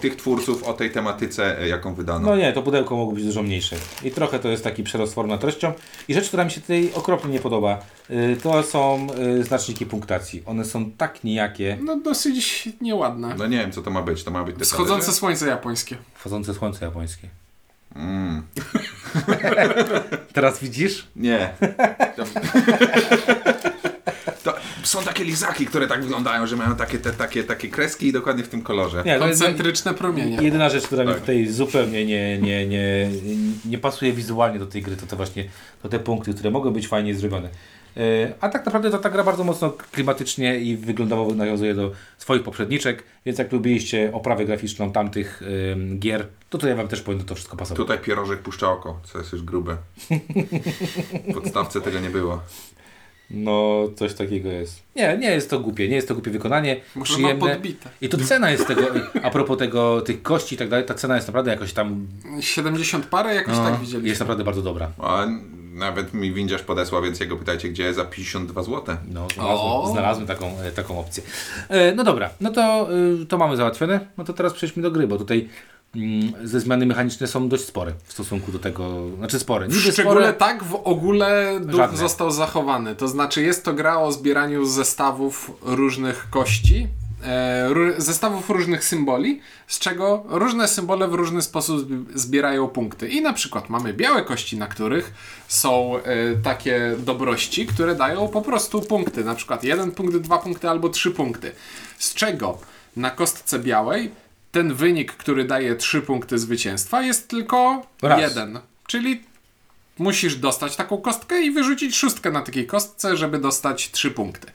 tych 0.00 0.16
twórców 0.16 0.62
o 0.62 0.72
tej 0.72 0.90
tematyce, 0.90 1.60
e, 1.60 1.68
jaką 1.68 1.94
wydano. 1.94 2.26
no 2.30 2.36
nie, 2.36 2.52
to 2.52 2.62
pudełko 2.62 2.96
mogło 2.96 3.14
być 3.14 3.24
dużo 3.24 3.42
mniejsze. 3.42 3.76
I 4.04 4.10
trochę 4.10 4.38
to 4.38 4.48
jest 4.48 4.64
taki 4.64 4.82
przerost 4.82 5.14
formy 5.14 5.32
nad 5.32 5.40
treścią. 5.40 5.72
I 6.08 6.14
rzecz, 6.14 6.28
która 6.28 6.44
mi 6.44 6.50
się 6.50 6.60
tutaj 6.60 6.90
okropnie 6.94 7.30
nie 7.30 7.40
podoba, 7.40 7.78
y, 8.10 8.36
to 8.42 8.62
są 8.62 9.06
y, 9.40 9.44
znaczniki 9.44 9.86
punktacji. 9.86 10.42
One 10.46 10.64
są 10.64 10.90
tak 10.90 11.24
nijakie. 11.24 11.78
No 11.82 11.96
dosyć 11.96 12.68
nieładne. 12.80 13.34
No 13.38 13.46
nie 13.46 13.58
wiem, 13.58 13.72
co 13.72 13.82
to 13.82 13.90
ma 13.90 14.02
być. 14.02 14.24
To 14.24 14.30
ma 14.30 14.44
być 14.44 14.58
te 14.58 14.64
Schodzące 14.64 15.00
talerze? 15.00 15.12
słońce 15.18 15.46
japońskie. 15.46 15.96
Wchodzące 16.14 16.54
słońce 16.54 16.84
japońskie. 16.84 17.28
Mm. 17.96 18.42
Teraz 20.32 20.60
widzisz? 20.60 21.06
Nie. 21.16 21.50
To 24.44 24.54
są 24.82 25.02
takie 25.02 25.24
lizaki, 25.24 25.66
które 25.66 25.86
tak 25.86 26.02
wyglądają, 26.02 26.46
że 26.46 26.56
mają 26.56 26.76
takie, 26.76 26.98
te, 26.98 27.12
takie, 27.12 27.44
takie 27.44 27.68
kreski 27.68 28.06
i 28.06 28.12
dokładnie 28.12 28.44
w 28.44 28.48
tym 28.48 28.62
kolorze. 28.62 29.02
Nie, 29.06 29.18
to 29.18 29.26
jest 29.28 29.40
Koncentryczne 29.42 29.94
promienie. 29.94 30.38
jedyna 30.42 30.68
rzecz, 30.70 30.84
która 30.86 31.04
mi 31.04 31.10
Tak. 31.10 31.20
tutaj 31.20 31.46
zupełnie 31.46 32.04
nie, 32.06 32.38
nie, 32.38 32.66
nie, 32.66 33.10
nie 33.64 33.78
pasuje 33.78 34.12
wizualnie 34.12 34.58
do 34.58 34.66
tej 34.66 34.82
gry, 34.82 34.96
to, 34.96 35.06
to 35.06 35.16
właśnie 35.16 35.44
to 35.82 35.88
te 35.88 35.98
punkty, 35.98 36.34
które 36.34 36.50
mogą 36.50 36.70
być 36.70 36.88
fajnie 36.88 37.14
zrobione. 37.14 37.48
E, 37.96 38.34
A 38.40 38.48
tak 38.48 38.66
naprawdę 38.66 38.90
to 38.90 38.98
ta 38.98 39.10
gra 39.10 39.24
bardzo 39.24 39.44
mocno 39.44 39.70
klimatycznie 39.70 40.60
i 40.60 40.76
wyglądowo 40.76 41.34
nawiązuje 41.34 41.74
do 41.74 41.90
swoich 42.18 42.42
poprzedniczek, 42.42 43.02
więc 43.26 43.38
jak 43.38 43.52
lubiliście 43.52 44.10
oprawę 44.12 44.44
graficzną 44.44 44.92
tamtych 44.92 45.42
ym, 45.72 45.98
gier, 45.98 46.26
to 46.50 46.58
tutaj 46.58 46.74
Wam 46.74 46.88
też 46.88 47.00
powinno 47.02 47.24
to 47.24 47.34
wszystko 47.34 47.56
pasować. 47.56 47.76
Tutaj 47.76 47.98
pierożek 47.98 48.38
puszcza 48.42 48.70
oko, 48.72 49.00
co 49.04 49.18
jest 49.18 49.32
już 49.32 49.42
grube. 49.42 49.76
W 51.30 51.34
podstawce 51.34 51.80
tego 51.80 52.00
nie 52.00 52.10
było. 52.10 52.40
No, 53.30 53.84
coś 53.96 54.14
takiego 54.14 54.48
jest. 54.50 54.82
Nie, 54.96 55.18
nie 55.18 55.30
jest 55.30 55.50
to 55.50 55.60
głupie, 55.60 55.88
nie 55.88 55.94
jest 55.96 56.08
to 56.08 56.14
głupie 56.14 56.30
wykonanie, 56.30 56.80
Może 56.94 57.12
przyjemne. 57.14 57.52
podbite. 57.52 57.90
I 58.00 58.08
to 58.08 58.18
cena 58.18 58.50
jest 58.50 58.66
tego, 58.66 58.82
a 59.22 59.30
propos 59.30 59.58
tego, 59.58 60.00
tych 60.00 60.22
kości 60.22 60.54
i 60.54 60.58
tak 60.58 60.68
dalej, 60.68 60.86
ta 60.86 60.94
cena 60.94 61.14
jest 61.14 61.26
naprawdę 61.26 61.50
jakoś 61.50 61.72
tam, 61.72 62.06
70 62.40 63.06
parę 63.06 63.34
jakoś 63.34 63.56
no, 63.56 63.64
tak 63.64 63.80
widzieliśmy. 63.80 64.08
jest 64.08 64.20
naprawdę 64.20 64.44
bardzo 64.44 64.62
dobra. 64.62 64.90
A 64.98 65.26
nawet 65.74 66.14
mi 66.14 66.32
windziarz 66.32 66.62
podesłał, 66.62 67.02
więc 67.02 67.20
jego 67.20 67.36
pytajcie, 67.36 67.68
gdzie 67.68 67.94
za 67.94 68.04
52 68.04 68.62
zł. 68.62 68.96
No, 69.08 69.26
znalazłem, 69.34 69.92
znalazłem 69.92 70.26
taką, 70.26 70.58
e, 70.60 70.72
taką 70.72 71.00
opcję. 71.00 71.22
E, 71.68 71.94
no 71.94 72.04
dobra, 72.04 72.30
no 72.40 72.50
to, 72.50 72.88
y, 73.22 73.26
to 73.26 73.38
mamy 73.38 73.56
załatwione. 73.56 74.00
No 74.18 74.24
to 74.24 74.32
teraz 74.32 74.52
przejdźmy 74.52 74.82
do 74.82 74.90
gry, 74.90 75.06
bo 75.06 75.18
tutaj 75.18 75.48
mm, 75.96 76.32
ze 76.44 76.60
zmiany 76.60 76.86
mechaniczne 76.86 77.26
są 77.26 77.48
dość 77.48 77.64
spore 77.64 77.92
w 78.04 78.12
stosunku 78.12 78.52
do 78.52 78.58
tego, 78.58 79.06
znaczy 79.18 79.38
spore. 79.38 79.66
W 79.66 79.68
Niby 79.68 79.92
szczególe 79.92 80.14
spore, 80.14 80.32
tak, 80.32 80.64
w 80.64 80.74
ogóle 80.74 81.60
duch 81.60 81.76
Żadne. 81.76 81.98
został 81.98 82.30
zachowany. 82.30 82.94
To 82.96 83.08
znaczy 83.08 83.42
jest 83.42 83.64
to 83.64 83.74
gra 83.74 83.98
o 83.98 84.12
zbieraniu 84.12 84.64
zestawów 84.64 85.50
różnych 85.62 86.30
kości, 86.30 86.76
e, 86.82 87.03
zestawów 87.98 88.50
różnych 88.50 88.84
symboli, 88.84 89.40
z 89.66 89.78
czego 89.78 90.24
różne 90.28 90.68
symbole 90.68 91.08
w 91.08 91.14
różny 91.14 91.42
sposób 91.42 91.80
zbi- 91.88 92.04
zbierają 92.18 92.68
punkty. 92.68 93.08
I 93.08 93.20
na 93.22 93.32
przykład 93.32 93.70
mamy 93.70 93.94
białe 93.94 94.22
kości, 94.22 94.56
na 94.58 94.66
których 94.66 95.12
są 95.48 95.96
e, 95.98 96.02
takie 96.42 96.96
dobrości, 96.98 97.66
które 97.66 97.94
dają 97.94 98.28
po 98.28 98.42
prostu 98.42 98.80
punkty. 98.82 99.24
Na 99.24 99.34
przykład 99.34 99.64
jeden 99.64 99.92
punkt, 99.92 100.16
dwa 100.16 100.38
punkty 100.38 100.68
albo 100.68 100.88
trzy 100.88 101.10
punkty. 101.10 101.52
Z 101.98 102.14
czego 102.14 102.58
na 102.96 103.10
kostce 103.10 103.58
białej 103.58 104.10
ten 104.52 104.74
wynik, 104.74 105.12
który 105.12 105.44
daje 105.44 105.74
trzy 105.76 106.02
punkty 106.02 106.38
zwycięstwa 106.38 107.02
jest 107.02 107.28
tylko 107.28 107.86
Raz. 108.02 108.20
jeden. 108.20 108.58
Czyli 108.86 109.22
musisz 109.98 110.36
dostać 110.36 110.76
taką 110.76 110.96
kostkę 110.96 111.42
i 111.42 111.50
wyrzucić 111.50 111.96
szóstkę 111.96 112.30
na 112.30 112.42
takiej 112.42 112.66
kostce, 112.66 113.16
żeby 113.16 113.38
dostać 113.38 113.90
trzy 113.90 114.10
punkty. 114.10 114.46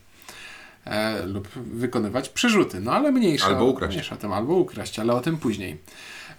E, 0.90 1.26
lub 1.26 1.48
wykonywać 1.56 2.30
przerzuty, 2.30 2.80
no 2.80 2.92
ale 2.94 3.12
mniejsza, 3.12 3.46
Albo 3.46 3.66
ukraść. 3.66 3.94
mniejsza 3.96 4.16
tym, 4.16 4.34
albo 4.34 4.54
ukraść, 4.54 5.00
ale 5.00 5.14
o 5.14 5.22
tym 5.22 5.38
później. 5.38 5.78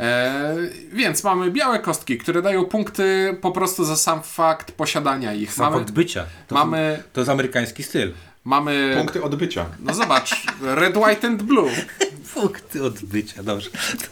E, 0.00 0.56
więc 0.92 1.24
mamy 1.24 1.50
białe 1.50 1.78
kostki, 1.78 2.18
które 2.18 2.42
dają 2.42 2.64
punkty 2.64 3.36
po 3.40 3.52
prostu 3.52 3.84
za 3.84 3.96
sam 3.96 4.22
fakt 4.22 4.72
posiadania 4.72 5.34
ich. 5.34 5.52
sam 5.52 5.64
mamy, 5.72 5.78
fakt 5.78 5.90
bycia. 5.94 6.24
To, 6.48 6.54
mamy, 6.54 7.02
to 7.12 7.20
jest 7.20 7.30
amerykański 7.30 7.82
styl. 7.82 8.12
mamy 8.44 8.94
Punkty 8.98 9.22
odbycia. 9.22 9.66
no 9.80 9.94
zobacz, 9.94 10.46
red, 10.62 10.96
white 10.96 11.26
and 11.26 11.42
blue. 11.42 11.70
Punkty 12.34 12.84
odbycia, 12.84 13.42
dobrze. 13.42 13.70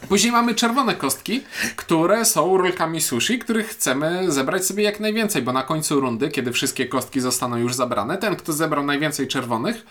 Później 0.08 0.32
mamy 0.32 0.54
czerwone 0.54 0.94
kostki, 0.94 1.42
które 1.76 2.24
są 2.24 2.56
rolkami 2.56 3.00
sushi, 3.00 3.38
których 3.38 3.68
chcemy 3.68 4.32
zebrać 4.32 4.66
sobie 4.66 4.82
jak 4.84 5.00
najwięcej, 5.00 5.42
bo 5.42 5.52
na 5.52 5.62
końcu 5.62 6.00
rundy, 6.00 6.28
kiedy 6.28 6.52
wszystkie 6.52 6.86
kostki 6.86 7.20
zostaną 7.20 7.56
już 7.56 7.74
zabrane, 7.74 8.18
ten, 8.18 8.36
kto 8.36 8.52
zebrał 8.52 8.84
najwięcej 8.84 9.28
czerwonych, 9.28 9.86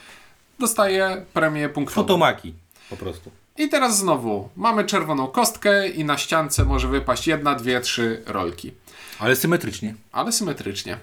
dostaje 0.59 1.25
premię 1.33 1.69
punktową. 1.69 2.01
Fotomaki 2.01 2.53
po 2.89 2.97
prostu. 2.97 3.31
I 3.57 3.69
teraz 3.69 3.97
znowu 3.97 4.49
mamy 4.55 4.83
czerwoną 4.85 5.27
kostkę 5.27 5.89
i 5.89 6.03
na 6.05 6.17
ściance 6.17 6.65
może 6.65 6.87
wypaść 6.87 7.27
jedna, 7.27 7.55
dwie, 7.55 7.81
trzy 7.81 8.23
rolki. 8.25 8.71
Ale 9.19 9.35
symetrycznie. 9.35 9.95
Ale 10.11 10.31
symetrycznie. 10.31 10.97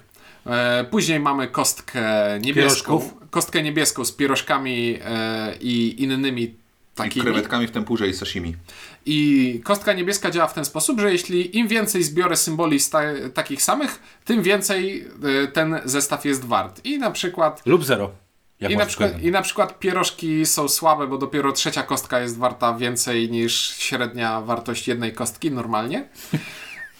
E, 0.45 0.83
później 0.83 1.19
mamy 1.19 1.47
kostkę 1.47 2.01
niebieską. 2.41 2.53
Pierożków. 2.99 3.13
Kostkę 3.29 3.63
niebieską 3.63 4.05
z 4.05 4.11
pierożkami 4.11 4.97
e, 5.05 5.55
i 5.61 6.03
innymi 6.03 6.41
I 6.43 6.55
takimi. 6.95 7.25
krewetkami 7.25 7.67
w 7.67 7.71
tempurze 7.71 8.07
i 8.07 8.13
sashimi. 8.13 8.55
I 9.05 9.61
kostka 9.63 9.93
niebieska 9.93 10.31
działa 10.31 10.47
w 10.47 10.53
ten 10.53 10.65
sposób, 10.65 10.99
że 10.99 11.11
jeśli 11.11 11.57
im 11.57 11.67
więcej 11.67 12.03
zbiorę 12.03 12.37
symboli 12.37 12.79
takich 13.33 13.61
samych, 13.61 13.99
tym 14.25 14.41
więcej 14.43 15.07
e, 15.43 15.47
ten 15.47 15.79
zestaw 15.85 16.25
jest 16.25 16.45
wart. 16.45 16.81
I 16.85 16.99
na 16.99 17.11
przykład 17.11 17.61
Lub 17.65 17.85
zero. 17.85 18.11
Jak 18.59 18.71
I 18.71 18.77
na, 18.77 18.85
przykład. 18.85 19.21
I 19.21 19.31
na 19.31 19.41
przykład 19.41 19.79
pierożki 19.79 20.45
są 20.45 20.67
słabe, 20.67 21.07
bo 21.07 21.17
dopiero 21.17 21.51
trzecia 21.51 21.83
kostka 21.83 22.19
jest 22.19 22.37
warta 22.37 22.73
więcej 22.73 23.31
niż 23.31 23.77
średnia 23.77 24.41
wartość 24.41 24.87
jednej 24.87 25.13
kostki 25.13 25.51
normalnie. 25.51 26.07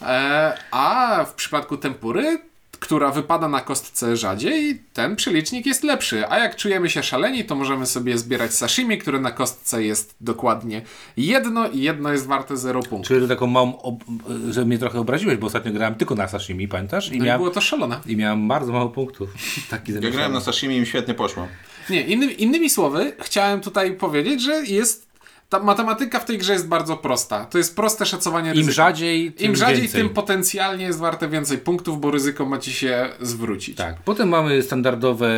E, 0.01 0.57
a 0.71 1.25
w 1.25 1.33
przypadku 1.33 1.77
tempury, 1.77 2.39
która 2.86 3.12
wypada 3.12 3.48
na 3.48 3.62
kostce 3.62 4.18
rzadziej, 4.18 4.82
ten 4.94 5.15
przelicznik 5.15 5.65
jest 5.65 5.84
lepszy. 5.84 6.30
A 6.30 6.39
jak 6.39 6.56
czujemy 6.56 6.89
się 6.89 7.04
szaleni, 7.04 7.46
to 7.46 7.56
możemy 7.56 7.86
sobie 7.86 8.18
zbierać 8.18 8.54
sashimi, 8.54 8.98
które 8.98 9.20
na 9.20 9.32
kostce 9.32 9.84
jest 9.84 10.15
dokładnie 10.22 10.82
jedno 11.18 11.70
i 11.70 11.80
jedno 11.82 12.12
jest 12.12 12.27
warte 12.27 12.58
0 12.58 12.80
punktów. 12.80 13.08
Czyli 13.08 13.22
to 13.22 13.27
taką 13.27 13.48
małą, 13.48 13.82
ob... 13.82 14.04
że 14.50 14.65
mnie 14.65 14.77
trochę 14.77 15.00
obraziłeś, 15.00 15.38
bo 15.38 15.48
ostatnio 15.48 15.72
grałem 15.72 15.96
tylko 15.96 16.15
na 16.15 16.27
sashimi, 16.27 16.68
pamiętasz? 16.68 17.12
I, 17.12 17.18
No 17.18 17.25
miałem, 17.25 17.42
było 17.42 17.51
to 17.51 17.62
szalone. 17.62 18.00
I 18.06 18.18
miałem 18.18 18.48
bardzo 18.48 18.72
mało 18.72 18.89
punktów. 18.89 19.30
Taki 19.70 19.94
Ja 19.94 20.12
grałem 20.12 20.34
na 20.34 20.42
sashimi 20.42 20.75
i 20.75 20.80
mi 20.80 20.86
świetnie 20.86 21.13
poszło. 21.13 21.48
Nie, 21.89 22.01
inny, 22.01 22.32
innymi 22.32 22.70
słowy, 22.70 23.13
chciałem 23.20 23.62
tutaj 23.62 23.94
powiedzieć, 23.94 24.42
że 24.42 24.65
jest. 24.65 25.04
Ta 25.50 25.60
matematyka 25.60 26.20
w 26.20 26.25
tej 26.25 26.38
grze 26.38 26.54
jest 26.54 26.68
bardzo 26.68 26.98
prosta. 26.98 27.46
To 27.46 27.58
jest 27.58 27.75
proste 27.75 28.06
szacowanie 28.06 28.54
ryzyka. 28.54 28.68
Im 28.68 28.74
rzadziej, 28.74 29.32
tym 29.32 29.48
Im 29.48 29.56
rzadziej, 29.56 29.82
więcej. 29.82 30.02
tym 30.02 30.10
potencjalnie 30.10 30.86
jest 30.86 31.00
warte 31.00 31.30
więcej 31.30 31.58
punktów, 31.58 32.02
bo 32.02 32.12
ryzyko 32.12 32.46
ma 32.46 32.58
ci 32.58 32.74
się 32.74 33.10
zwrócić. 33.22 33.78
Tak. 33.78 33.96
Potem 34.06 34.30
mamy 34.30 34.62
standardowe 34.62 35.30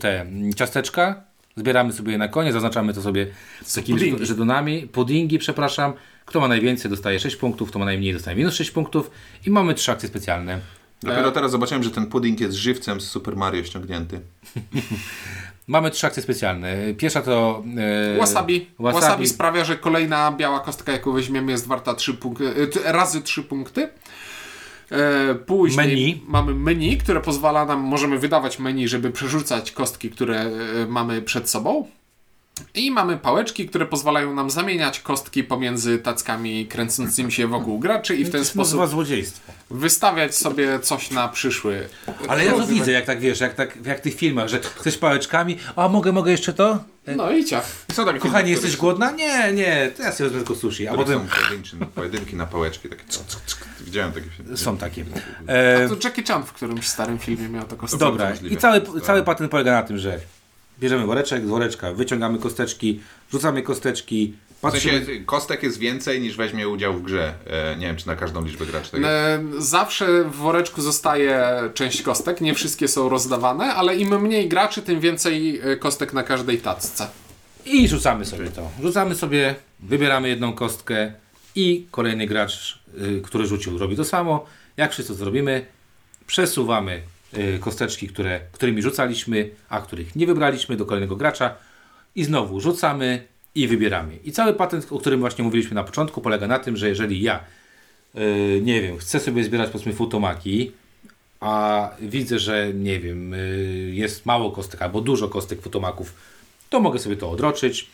te 0.00 0.26
ciasteczka. 0.56 1.22
Zbieramy 1.56 1.92
sobie 1.92 2.12
je 2.12 2.18
na 2.18 2.28
koniec, 2.28 2.52
zaznaczamy 2.52 2.94
to 2.94 3.02
sobie 3.02 3.26
z 3.64 3.74
takimi 3.74 4.26
żetonami. 4.26 4.82
Puddingi, 4.82 5.38
przepraszam. 5.38 5.92
Kto 6.24 6.40
ma 6.40 6.48
najwięcej 6.48 6.90
dostaje 6.90 7.20
6 7.20 7.36
punktów, 7.36 7.68
kto 7.68 7.78
ma 7.78 7.84
najmniej 7.84 8.12
dostaje 8.12 8.36
minus 8.36 8.54
6 8.54 8.70
punktów. 8.70 9.10
I 9.46 9.50
mamy 9.50 9.74
trzy 9.74 9.92
akcje 9.92 10.08
specjalne. 10.08 10.60
Dopiero 11.02 11.32
teraz 11.32 11.50
zobaczyłem, 11.50 11.82
że 11.82 11.90
ten 11.90 12.06
pudding 12.06 12.40
jest 12.40 12.54
żywcem 12.54 13.00
z 13.00 13.04
Super 13.04 13.36
Mario 13.36 13.64
ściągnięty. 13.64 14.20
Mamy 15.70 15.90
trzy 15.90 16.06
akcje 16.06 16.22
specjalne. 16.22 16.94
Pierwsza 16.96 17.22
to... 17.22 17.62
E, 18.14 18.18
Wasabi. 18.18 18.66
wasabi. 18.78 19.02
wasabi. 19.02 19.28
sprawia, 19.28 19.64
że 19.64 19.76
kolejna 19.76 20.32
biała 20.32 20.60
kostka, 20.60 20.92
jaką 20.92 21.12
weźmiemy, 21.12 21.52
jest 21.52 21.66
warta 21.66 21.94
3 21.94 22.14
punkty, 22.14 22.44
e, 22.86 22.92
razy 22.92 23.22
3 23.22 23.42
punkty. 23.42 23.88
E, 24.90 25.34
później 25.34 25.86
Menu. 25.86 26.22
mamy 26.28 26.54
menu, 26.54 26.98
które 26.98 27.20
pozwala 27.20 27.64
nam, 27.64 27.80
możemy 27.80 28.18
wydawać 28.18 28.58
menu, 28.58 28.88
żeby 28.88 29.10
przerzucać 29.10 29.72
kostki, 29.72 30.10
które 30.10 30.40
e, 30.40 30.50
mamy 30.88 31.22
przed 31.22 31.50
sobą. 31.50 31.86
I 32.74 32.90
mamy 32.90 33.16
pałeczki, 33.16 33.68
które 33.68 33.86
pozwalają 33.86 34.34
nam 34.34 34.50
zamieniać 34.50 35.00
kostki 35.00 35.44
pomiędzy 35.44 35.98
tackami 35.98 36.66
kręcącymi 36.66 37.32
się 37.32 37.46
wokół 37.46 37.78
graczy 37.78 38.16
i 38.16 38.24
w 38.24 38.30
ten 38.30 38.40
To 38.44 38.50
się 38.50 38.58
nazywa 38.58 38.64
sposób 38.64 38.90
złodziejstwo. 38.90 39.52
wystawiać 39.70 40.34
sobie 40.36 40.80
coś 40.80 41.10
na 41.10 41.28
przyszły. 41.28 41.88
Ale 42.28 42.44
ja 42.44 42.52
to 42.52 42.66
widzę, 42.66 42.92
jak 42.92 43.04
tak 43.04 43.20
wiesz, 43.20 43.40
jak, 43.40 43.54
tak, 43.54 43.78
jak 43.86 43.98
w 43.98 44.00
tych 44.00 44.14
filmach, 44.14 44.48
że 44.48 44.60
chcesz 44.60 44.98
pałeczkami, 44.98 45.58
a 45.76 45.88
mogę, 45.88 46.12
mogę 46.12 46.30
jeszcze 46.30 46.52
to? 46.52 46.84
No 47.16 47.30
i 47.30 47.44
ciach. 47.44 47.66
Są 47.92 48.04
takie 48.04 48.18
Kochanie, 48.18 48.38
filmy, 48.44 48.50
jesteś 48.50 48.76
głodna? 48.76 49.10
Nie, 49.10 49.52
nie, 49.52 49.90
to 49.96 50.02
ja 50.02 50.12
sobie 50.12 50.30
wezmę 50.30 50.44
tylko 50.46 50.60
sushi. 50.60 50.88
A 50.88 50.94
potem 50.94 51.18
są 51.20 51.26
pojedynczy, 51.40 51.76
pojedynki 51.94 52.36
na 52.36 52.46
pałeczki. 52.46 52.88
Takie... 52.88 53.02
Widziałem 53.80 54.12
takie 54.12 54.26
filmy. 54.36 54.56
są 54.56 54.76
takie. 54.76 55.04
E, 55.46 55.88
To 55.88 55.94
Jackie 56.04 56.22
Chan 56.22 56.44
w 56.44 56.52
którymś 56.52 56.88
starym 56.88 57.18
filmie 57.18 57.48
miał 57.48 57.64
taką 57.64 57.86
scenę. 57.86 58.00
Dobra, 58.00 58.30
możliwe. 58.30 58.54
i 58.54 58.58
cały, 58.58 58.80
To- 58.80 59.00
cały 59.00 59.22
patent 59.22 59.50
polega 59.50 59.72
na 59.72 59.82
tym, 59.82 59.98
że 59.98 60.20
bierzemy 60.80 61.06
woreczek, 61.06 61.46
z 61.46 61.48
woreczka 61.48 61.92
wyciągamy 61.92 62.38
kosteczki, 62.38 63.00
rzucamy 63.32 63.62
kosteczki, 63.62 64.34
W 64.62 64.70
sensie 64.70 64.90
kostek 65.26 65.62
jest 65.62 65.78
więcej 65.78 66.20
niż 66.20 66.36
weźmie 66.36 66.68
udział 66.68 66.94
w 66.94 67.02
grze. 67.02 67.34
E, 67.46 67.76
nie 67.76 67.86
wiem, 67.86 67.96
czy 67.96 68.06
na 68.06 68.16
każdą 68.16 68.44
liczbę 68.44 68.66
graczy 68.66 68.90
tak. 68.90 69.00
E, 69.04 69.40
Zawsze 69.58 70.24
w 70.24 70.34
woreczku 70.34 70.82
zostaje 70.82 71.42
część 71.74 72.02
kostek, 72.02 72.40
nie 72.40 72.54
wszystkie 72.54 72.88
są 72.88 73.08
rozdawane, 73.08 73.74
ale 73.74 73.96
im 73.96 74.20
mniej 74.22 74.48
graczy, 74.48 74.82
tym 74.82 75.00
więcej 75.00 75.60
e, 75.62 75.76
kostek 75.76 76.12
na 76.12 76.22
każdej 76.22 76.58
tacce. 76.58 77.08
I 77.66 77.88
rzucamy 77.88 78.24
sobie 78.24 78.50
to. 78.50 78.70
Rzucamy 78.82 79.14
sobie, 79.14 79.54
wybieramy 79.80 80.28
jedną 80.28 80.52
kostkę 80.52 81.12
i 81.54 81.86
kolejny 81.90 82.26
gracz, 82.26 82.78
y, 83.18 83.22
który 83.24 83.46
rzucił, 83.46 83.78
robi 83.78 83.96
to 83.96 84.04
samo. 84.04 84.46
Jak 84.76 84.92
wszyscy 84.92 85.12
to 85.12 85.18
zrobimy, 85.18 85.66
przesuwamy 86.26 87.02
kosteczki, 87.60 88.08
które, 88.08 88.40
którymi 88.52 88.82
rzucaliśmy, 88.82 89.50
a 89.68 89.80
których 89.80 90.16
nie 90.16 90.26
wybraliśmy 90.26 90.76
do 90.76 90.86
kolejnego 90.86 91.16
gracza 91.16 91.54
i 92.14 92.24
znowu 92.24 92.60
rzucamy 92.60 93.24
i 93.54 93.68
wybieramy. 93.68 94.16
I 94.24 94.32
cały 94.32 94.54
patent, 94.54 94.86
o 94.92 94.98
którym 94.98 95.20
właśnie 95.20 95.44
mówiliśmy 95.44 95.74
na 95.74 95.84
początku, 95.84 96.20
polega 96.20 96.46
na 96.46 96.58
tym, 96.58 96.76
że 96.76 96.88
jeżeli 96.88 97.22
ja, 97.22 97.40
y, 98.14 98.60
nie 98.62 98.82
wiem, 98.82 98.98
chcę 98.98 99.20
sobie 99.20 99.44
zbierać 99.44 99.70
powiedzmy 99.70 99.92
futomaki, 99.92 100.72
a 101.40 101.90
widzę, 102.00 102.38
że 102.38 102.74
nie 102.74 103.00
wiem, 103.00 103.34
y, 103.34 103.90
jest 103.94 104.26
mało 104.26 104.50
kostek 104.50 104.82
albo 104.82 105.00
dużo 105.00 105.28
kostek 105.28 105.62
futomaków, 105.62 106.14
to 106.70 106.80
mogę 106.80 106.98
sobie 106.98 107.16
to 107.16 107.30
odroczyć. 107.30 107.86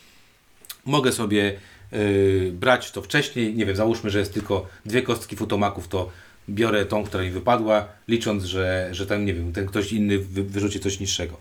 Mogę 0.87 1.13
sobie 1.13 1.59
y, 1.93 2.53
brać 2.55 2.91
to 2.91 3.03
wcześniej. 3.03 3.55
Nie 3.55 3.67
wiem, 3.67 3.77
załóżmy, 3.77 4.11
że 4.11 4.19
jest 4.19 4.35
tylko 4.35 4.67
dwie 4.87 5.03
kostki 5.03 5.37
futomaków, 5.37 5.89
to 5.89 6.11
biorę 6.49 6.85
tą, 6.87 7.05
która 7.05 7.23
mi 7.25 7.31
wypadła, 7.31 7.85
licząc, 8.09 8.45
że, 8.45 8.89
że 8.93 9.07
ten, 9.07 9.25
nie 9.25 9.35
wiem, 9.35 9.53
ten 9.53 9.67
ktoś 9.67 9.93
inny 9.93 10.19
wy, 10.19 10.43
wyrzuci 10.45 10.81
coś 10.81 11.01
niższego. 11.01 11.37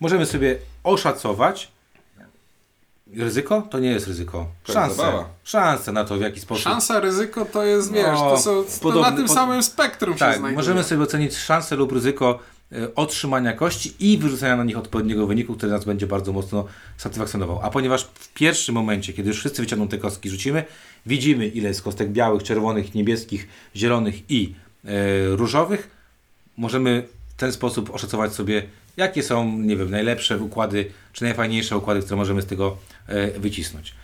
Możemy 0.00 0.26
sobie 0.26 0.58
oszacować 0.84 1.68
ryzyko. 3.16 3.62
To 3.70 3.78
nie 3.78 3.90
jest 3.90 4.06
ryzyko. 4.06 4.46
Szanse. 4.64 5.24
Szanse 5.44 5.92
na 5.92 6.04
to, 6.04 6.16
w 6.16 6.20
jaki 6.20 6.40
sposób. 6.40 6.64
Szansa, 6.64 7.00
ryzyko 7.00 7.44
to 7.44 7.64
jest, 7.64 7.92
wiesz, 7.92 8.06
No, 8.06 8.30
to 8.30 8.38
są 8.38 8.64
to 8.64 8.70
podobny- 8.80 9.10
na 9.10 9.16
tym 9.16 9.26
pod- 9.26 9.34
samym 9.34 9.62
spektrum 9.62 10.14
się 10.14 10.18
Tak, 10.18 10.32
znajduje. 10.38 10.56
możemy 10.56 10.84
sobie 10.84 11.02
ocenić 11.02 11.36
szansę 11.36 11.76
lub 11.76 11.92
ryzyko 11.92 12.38
otrzymania 12.94 13.52
kości 13.52 13.94
i 14.00 14.18
wyrzucenia 14.18 14.56
na 14.56 14.64
nich 14.64 14.78
odpowiedniego 14.78 15.26
wyniku, 15.26 15.54
który 15.54 15.72
nas 15.72 15.84
będzie 15.84 16.06
bardzo 16.06 16.32
mocno 16.32 16.64
satysfakcjonował. 16.96 17.60
A 17.62 17.70
ponieważ 17.70 18.04
w 18.14 18.32
pierwszym 18.32 18.74
momencie, 18.74 19.12
kiedy 19.12 19.28
już 19.28 19.38
wszyscy 19.38 19.62
wyciągną 19.62 19.88
te 19.88 19.98
kostki, 19.98 20.30
rzucimy, 20.30 20.64
widzimy 21.06 21.48
ile 21.48 21.68
jest 21.68 21.82
kostek 21.82 22.10
białych, 22.10 22.42
czerwonych, 22.42 22.94
niebieskich, 22.94 23.48
zielonych 23.76 24.30
i 24.30 24.54
e, 24.84 24.90
różowych, 25.36 25.90
możemy 26.56 27.06
w 27.28 27.34
ten 27.34 27.52
sposób 27.52 27.94
oszacować 27.94 28.32
sobie, 28.32 28.62
jakie 28.96 29.22
są, 29.22 29.58
nie 29.58 29.76
wiem, 29.76 29.90
najlepsze 29.90 30.38
układy, 30.38 30.90
czy 31.12 31.24
najfajniejsze 31.24 31.76
układy, 31.76 32.00
które 32.00 32.16
możemy 32.16 32.42
z 32.42 32.46
tego 32.46 32.76
e, 33.06 33.40
wycisnąć. 33.40 33.94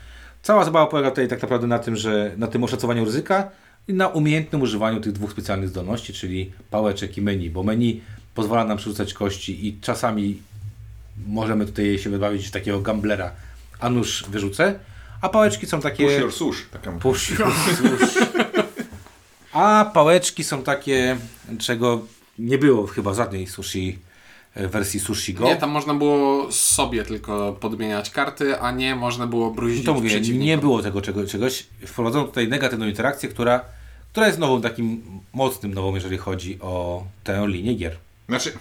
Cała 0.42 0.64
zabawa 0.64 0.86
polega 0.86 1.10
tutaj 1.10 1.28
tak 1.28 1.42
naprawdę 1.42 1.66
na 1.66 1.78
tym, 1.78 1.96
że 1.96 2.32
na 2.36 2.46
tym 2.46 2.64
oszacowaniu 2.64 3.04
ryzyka 3.04 3.50
i 3.88 3.94
na 3.94 4.08
umiejętnym 4.08 4.62
używaniu 4.62 5.00
tych 5.00 5.12
dwóch 5.12 5.30
specjalnych 5.30 5.68
zdolności, 5.68 6.12
czyli 6.12 6.52
pałeczek 6.70 7.18
i 7.18 7.22
menu, 7.22 7.50
bo 7.50 7.62
menu 7.62 8.00
pozwala 8.36 8.64
nam 8.64 8.78
przerzucać 8.78 9.14
kości 9.14 9.66
i 9.66 9.80
czasami 9.80 10.42
możemy 11.26 11.66
tutaj 11.66 11.98
się 11.98 12.10
wybawić 12.10 12.48
w 12.48 12.50
takiego 12.50 12.80
gamblera, 12.80 13.32
a 13.80 13.90
nóż 13.90 14.24
wyrzucę, 14.28 14.78
a 15.20 15.28
pałeczki 15.28 15.66
są 15.66 15.80
takie... 15.80 16.04
Push 16.04 16.18
your 16.18 16.32
sush. 16.32 16.66
Taka... 16.72 16.92
Push 16.92 17.30
your 17.30 17.52
sush. 17.54 18.18
A 19.52 19.90
pałeczki 19.94 20.44
są 20.44 20.62
takie, 20.62 21.16
czego 21.58 22.00
nie 22.38 22.58
było 22.58 22.86
chyba 22.86 23.12
w 23.12 23.16
żadnej 23.16 23.46
sushi, 23.46 23.98
e, 24.54 24.68
wersji 24.68 25.00
Sushi 25.00 25.34
Go. 25.34 25.44
Nie, 25.44 25.56
tam 25.56 25.70
można 25.70 25.94
było 25.94 26.52
sobie 26.52 27.04
tylko 27.04 27.52
podmieniać 27.60 28.10
karty, 28.10 28.60
a 28.60 28.70
nie 28.70 28.94
można 28.94 29.26
było 29.26 29.50
bruździć 29.50 29.86
To 29.86 29.94
mówię, 29.94 30.20
nie 30.20 30.58
było 30.58 30.82
tego 30.82 31.02
czego, 31.02 31.26
czegoś. 31.26 31.66
Wprowadzono 31.86 32.24
tutaj 32.24 32.48
negatywną 32.48 32.86
interakcję, 32.86 33.28
która, 33.28 33.60
która 34.12 34.26
jest 34.26 34.38
nową, 34.38 34.62
takim 34.62 35.02
mocnym 35.32 35.74
nową, 35.74 35.94
jeżeli 35.94 36.18
chodzi 36.18 36.58
o 36.60 37.04
tę 37.24 37.44
linię 37.46 37.74
gier. 37.74 37.96
Znaczy, 38.28 38.52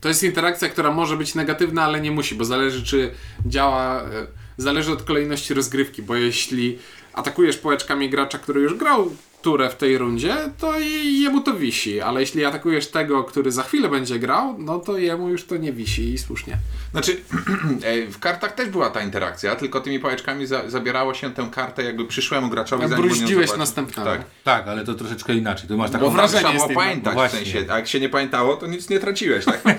To 0.00 0.08
jest 0.08 0.22
interakcja, 0.22 0.68
która 0.68 0.90
może 0.90 1.16
być 1.16 1.34
negatywna, 1.34 1.82
ale 1.82 2.00
nie 2.00 2.10
musi, 2.10 2.34
bo 2.34 2.44
zależy 2.44 2.82
czy 2.84 3.14
działa, 3.46 4.02
e, 4.02 4.26
zależy 4.56 4.92
od 4.92 5.02
kolejności 5.02 5.54
rozgrywki, 5.54 6.02
bo 6.02 6.14
jeśli 6.14 6.78
atakujesz 7.12 7.56
pałeczkami 7.58 8.10
gracza, 8.10 8.38
który 8.38 8.60
już 8.60 8.74
grał 8.74 9.16
turę 9.42 9.70
w 9.70 9.74
tej 9.76 9.98
rundzie, 9.98 10.36
to 10.58 10.80
i 10.80 11.20
jemu 11.20 11.40
to 11.40 11.54
wisi, 11.54 12.00
ale 12.00 12.20
jeśli 12.20 12.44
atakujesz 12.44 12.86
tego, 12.90 13.24
który 13.24 13.52
za 13.52 13.62
chwilę 13.62 13.88
będzie 13.88 14.18
grał, 14.18 14.56
no 14.58 14.78
to 14.78 14.98
jemu 14.98 15.28
już 15.28 15.44
to 15.44 15.56
nie 15.56 15.72
wisi 15.72 16.12
i 16.12 16.18
słusznie. 16.18 16.58
znaczy 16.92 17.16
w 18.12 18.18
kartach 18.18 18.52
też 18.54 18.68
była 18.68 18.90
ta 18.90 19.02
interakcja, 19.02 19.56
tylko 19.56 19.80
tymi 19.80 19.98
pałeczkami 20.00 20.46
za, 20.46 20.70
zabierało 20.70 21.14
się 21.14 21.30
tę 21.34 21.48
kartę 21.52 21.82
jakby 21.82 22.04
przyszłemu 22.04 22.48
graczowi. 22.48 22.88
zanim 22.88 23.06
Bruździłeś 23.06 23.56
następnego. 23.56 24.10
Tak. 24.10 24.20
Tak, 24.44 24.68
ale 24.68 24.84
to 24.84 24.94
troszeczkę 24.94 25.34
inaczej. 25.34 25.68
To 25.68 25.76
masz 25.76 25.90
taką... 25.90 26.04
Bo 26.04 26.10
wrażenie 26.10 26.42
Trzeba 26.42 26.66
było 26.66 26.80
pamiętać 26.80 27.04
No 27.04 27.10
w 27.10 27.14
właśnie. 27.14 27.38
sensie, 27.38 27.72
a 27.72 27.76
jak 27.76 27.88
się 27.88 28.00
nie 28.00 28.08
pamiętało, 28.08 28.56
to 28.56 28.66
nic 28.66 28.90
nie 28.90 29.00
traciłeś, 29.00 29.44
tak? 29.44 29.62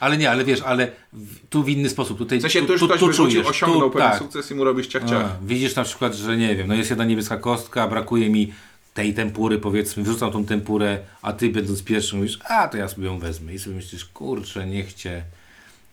Ale 0.00 0.16
nie, 0.16 0.30
ale 0.30 0.44
wiesz, 0.44 0.60
ale 0.62 0.90
w, 1.12 1.48
tu 1.48 1.62
w 1.62 1.68
inny 1.68 1.88
sposób. 1.88 2.18
Tutaj, 2.18 2.38
W 2.38 2.42
sensie 2.42 2.60
tu, 2.60 2.66
tu 2.66 2.72
już 2.72 2.80
tu, 2.80 2.86
ktoś 2.88 3.00
tu 3.00 3.06
wyrzucił, 3.06 3.42
czujesz, 3.42 3.46
osiągnął 3.46 3.80
tu, 3.82 3.90
pewien 3.90 4.10
tak. 4.10 4.18
sukces 4.18 4.50
i 4.50 4.54
mu 4.54 4.64
robisz 4.64 4.86
ciach 4.86 5.04
ciach. 5.04 5.24
A, 5.24 5.46
widzisz 5.46 5.74
na 5.76 5.84
przykład, 5.84 6.14
że 6.14 6.36
nie 6.36 6.56
wiem, 6.56 6.68
no 6.68 6.74
jest 6.74 6.90
jedna 6.90 7.04
niebieska 7.04 7.36
kostka, 7.36 7.88
brakuje 7.88 8.30
mi 8.30 8.52
tej 8.96 9.14
tempury, 9.14 9.58
powiedzmy, 9.58 10.02
wrzucam 10.02 10.32
tą 10.32 10.44
tempurę, 10.44 10.98
a 11.22 11.32
ty 11.32 11.50
będąc 11.50 11.82
pierwszy 11.82 12.16
mówisz, 12.16 12.38
a 12.48 12.68
to 12.68 12.76
ja 12.76 12.88
sobie 12.88 13.06
ją 13.06 13.18
wezmę. 13.18 13.54
I 13.54 13.58
sobie 13.58 13.76
myślisz, 13.76 14.04
kurczę, 14.04 14.66
niech 14.66 14.94
cię 14.94 15.22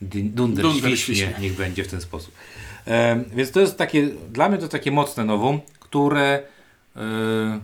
dunder, 0.02 0.66
Dunder 0.66 0.98
świśnie, 0.98 1.34
niech 1.40 1.56
będzie 1.56 1.84
w 1.84 1.88
ten 1.88 2.02
sposób. 2.02 2.36
Em, 2.86 3.24
więc 3.36 3.52
to 3.52 3.60
jest 3.60 3.78
takie, 3.78 4.10
dla 4.32 4.50
mnie 4.50 4.58
to 4.58 4.68
takie 4.68 4.92
mocne 4.92 5.26
nowum, 5.26 5.60
które 5.80 6.44
e, 6.96 7.60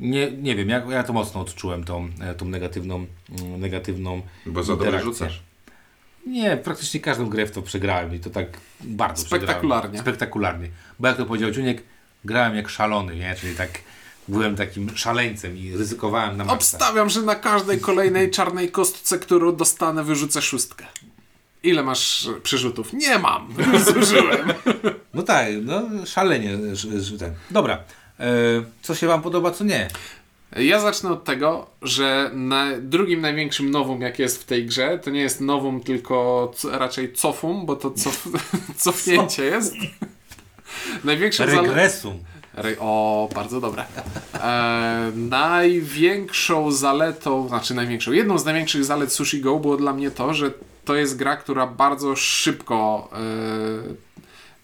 nie, 0.00 0.30
nie 0.30 0.56
wiem, 0.56 0.68
ja, 0.68 0.82
ja 0.90 1.02
to 1.02 1.12
mocno 1.12 1.40
odczułem, 1.40 1.84
tą, 1.84 2.08
e, 2.20 2.34
tą 2.34 2.44
negatywną, 2.44 3.06
mm, 3.40 3.60
negatywną 3.60 4.22
Bo 4.46 4.62
za 4.62 4.76
dobrze 4.76 5.00
rzucasz. 5.00 5.42
Nie, 6.26 6.56
praktycznie 6.56 7.00
każdą 7.00 7.28
grę 7.28 7.46
w 7.46 7.50
to 7.50 7.62
przegrałem 7.62 8.14
i 8.14 8.18
to 8.18 8.30
tak 8.30 8.46
bardzo 8.80 9.22
Spektakularnie. 9.22 9.80
przegrałem. 9.80 10.00
Spektakularnie. 10.02 10.68
Bo 10.98 11.08
jak 11.08 11.16
to 11.16 11.26
powiedział 11.26 11.52
Ciuniek, 11.52 11.82
grałem 12.24 12.56
jak 12.56 12.68
szalony, 12.68 13.16
nie? 13.16 13.34
Czyli 13.34 13.56
tak 13.56 13.70
byłem 14.28 14.56
takim 14.56 14.96
szaleńcem 14.96 15.56
i 15.56 15.76
ryzykowałem 15.76 16.36
na 16.36 16.44
maksa. 16.44 16.54
Obstawiam, 16.54 17.10
że 17.10 17.22
na 17.22 17.34
każdej 17.34 17.80
kolejnej 17.80 18.30
czarnej 18.30 18.70
kostce, 18.70 19.18
którą 19.18 19.56
dostanę, 19.56 20.04
wyrzucę 20.04 20.42
szóstkę. 20.42 20.86
Ile 21.62 21.82
masz 21.82 22.28
przerzutów? 22.42 22.92
Nie 22.92 23.18
mam. 23.18 23.54
Zużyłem. 23.94 24.52
No 25.14 25.22
tak, 25.22 25.46
no 25.62 25.82
szalenie. 26.06 26.50
ten. 27.18 27.34
Dobra, 27.50 27.84
e, 28.20 28.24
co 28.82 28.94
się 28.94 29.06
Wam 29.06 29.22
podoba, 29.22 29.50
co 29.50 29.64
nie? 29.64 29.88
Ja 30.56 30.80
zacznę 30.80 31.10
od 31.10 31.24
tego, 31.24 31.70
że 31.82 32.30
na 32.34 32.66
drugim 32.80 33.20
największym 33.20 33.70
nowum, 33.70 34.00
jak 34.00 34.18
jest 34.18 34.42
w 34.42 34.44
tej 34.44 34.66
grze, 34.66 34.98
to 34.98 35.10
nie 35.10 35.20
jest 35.20 35.40
nowum, 35.40 35.80
tylko 35.80 36.52
raczej 36.72 37.12
cofum, 37.12 37.66
bo 37.66 37.76
to 37.76 37.90
cof, 37.90 38.28
cofnięcie 38.76 39.44
jest. 39.44 39.74
Największą 41.04 41.44
zale- 41.46 41.62
Regresum. 41.62 42.12
Re- 42.12 42.35
O, 42.80 43.28
bardzo 43.34 43.60
dobre. 43.60 43.84
E, 44.34 45.12
największą 45.14 46.72
zaletą, 46.72 47.48
znaczy 47.48 47.74
największą, 47.74 48.12
jedną 48.12 48.38
z 48.38 48.44
największych 48.44 48.84
zalet 48.84 49.12
Sushi 49.12 49.40
Go 49.40 49.58
było 49.58 49.76
dla 49.76 49.92
mnie 49.92 50.10
to, 50.10 50.34
że 50.34 50.50
to 50.84 50.94
jest 50.94 51.16
gra, 51.16 51.36
która 51.36 51.66
bardzo 51.66 52.16
szybko. 52.16 53.08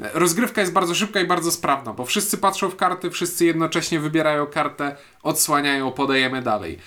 E, 0.01 0.11
rozgrywka 0.15 0.61
jest 0.61 0.73
bardzo 0.73 0.95
szybka 0.95 1.21
i 1.21 1.27
bardzo 1.27 1.53
sprawna, 1.53 1.93
bo 1.93 2.05
wszyscy 2.05 2.39
patrzą 2.39 2.71
w 2.71 2.77
karty, 2.77 3.11
wszyscy 3.11 3.45
jednocześnie 3.45 4.01
wybierają 4.01 4.47
kartę, 4.47 4.97
odsłaniają, 5.23 5.93
podajemy 5.93 6.43
dalej. 6.43 6.79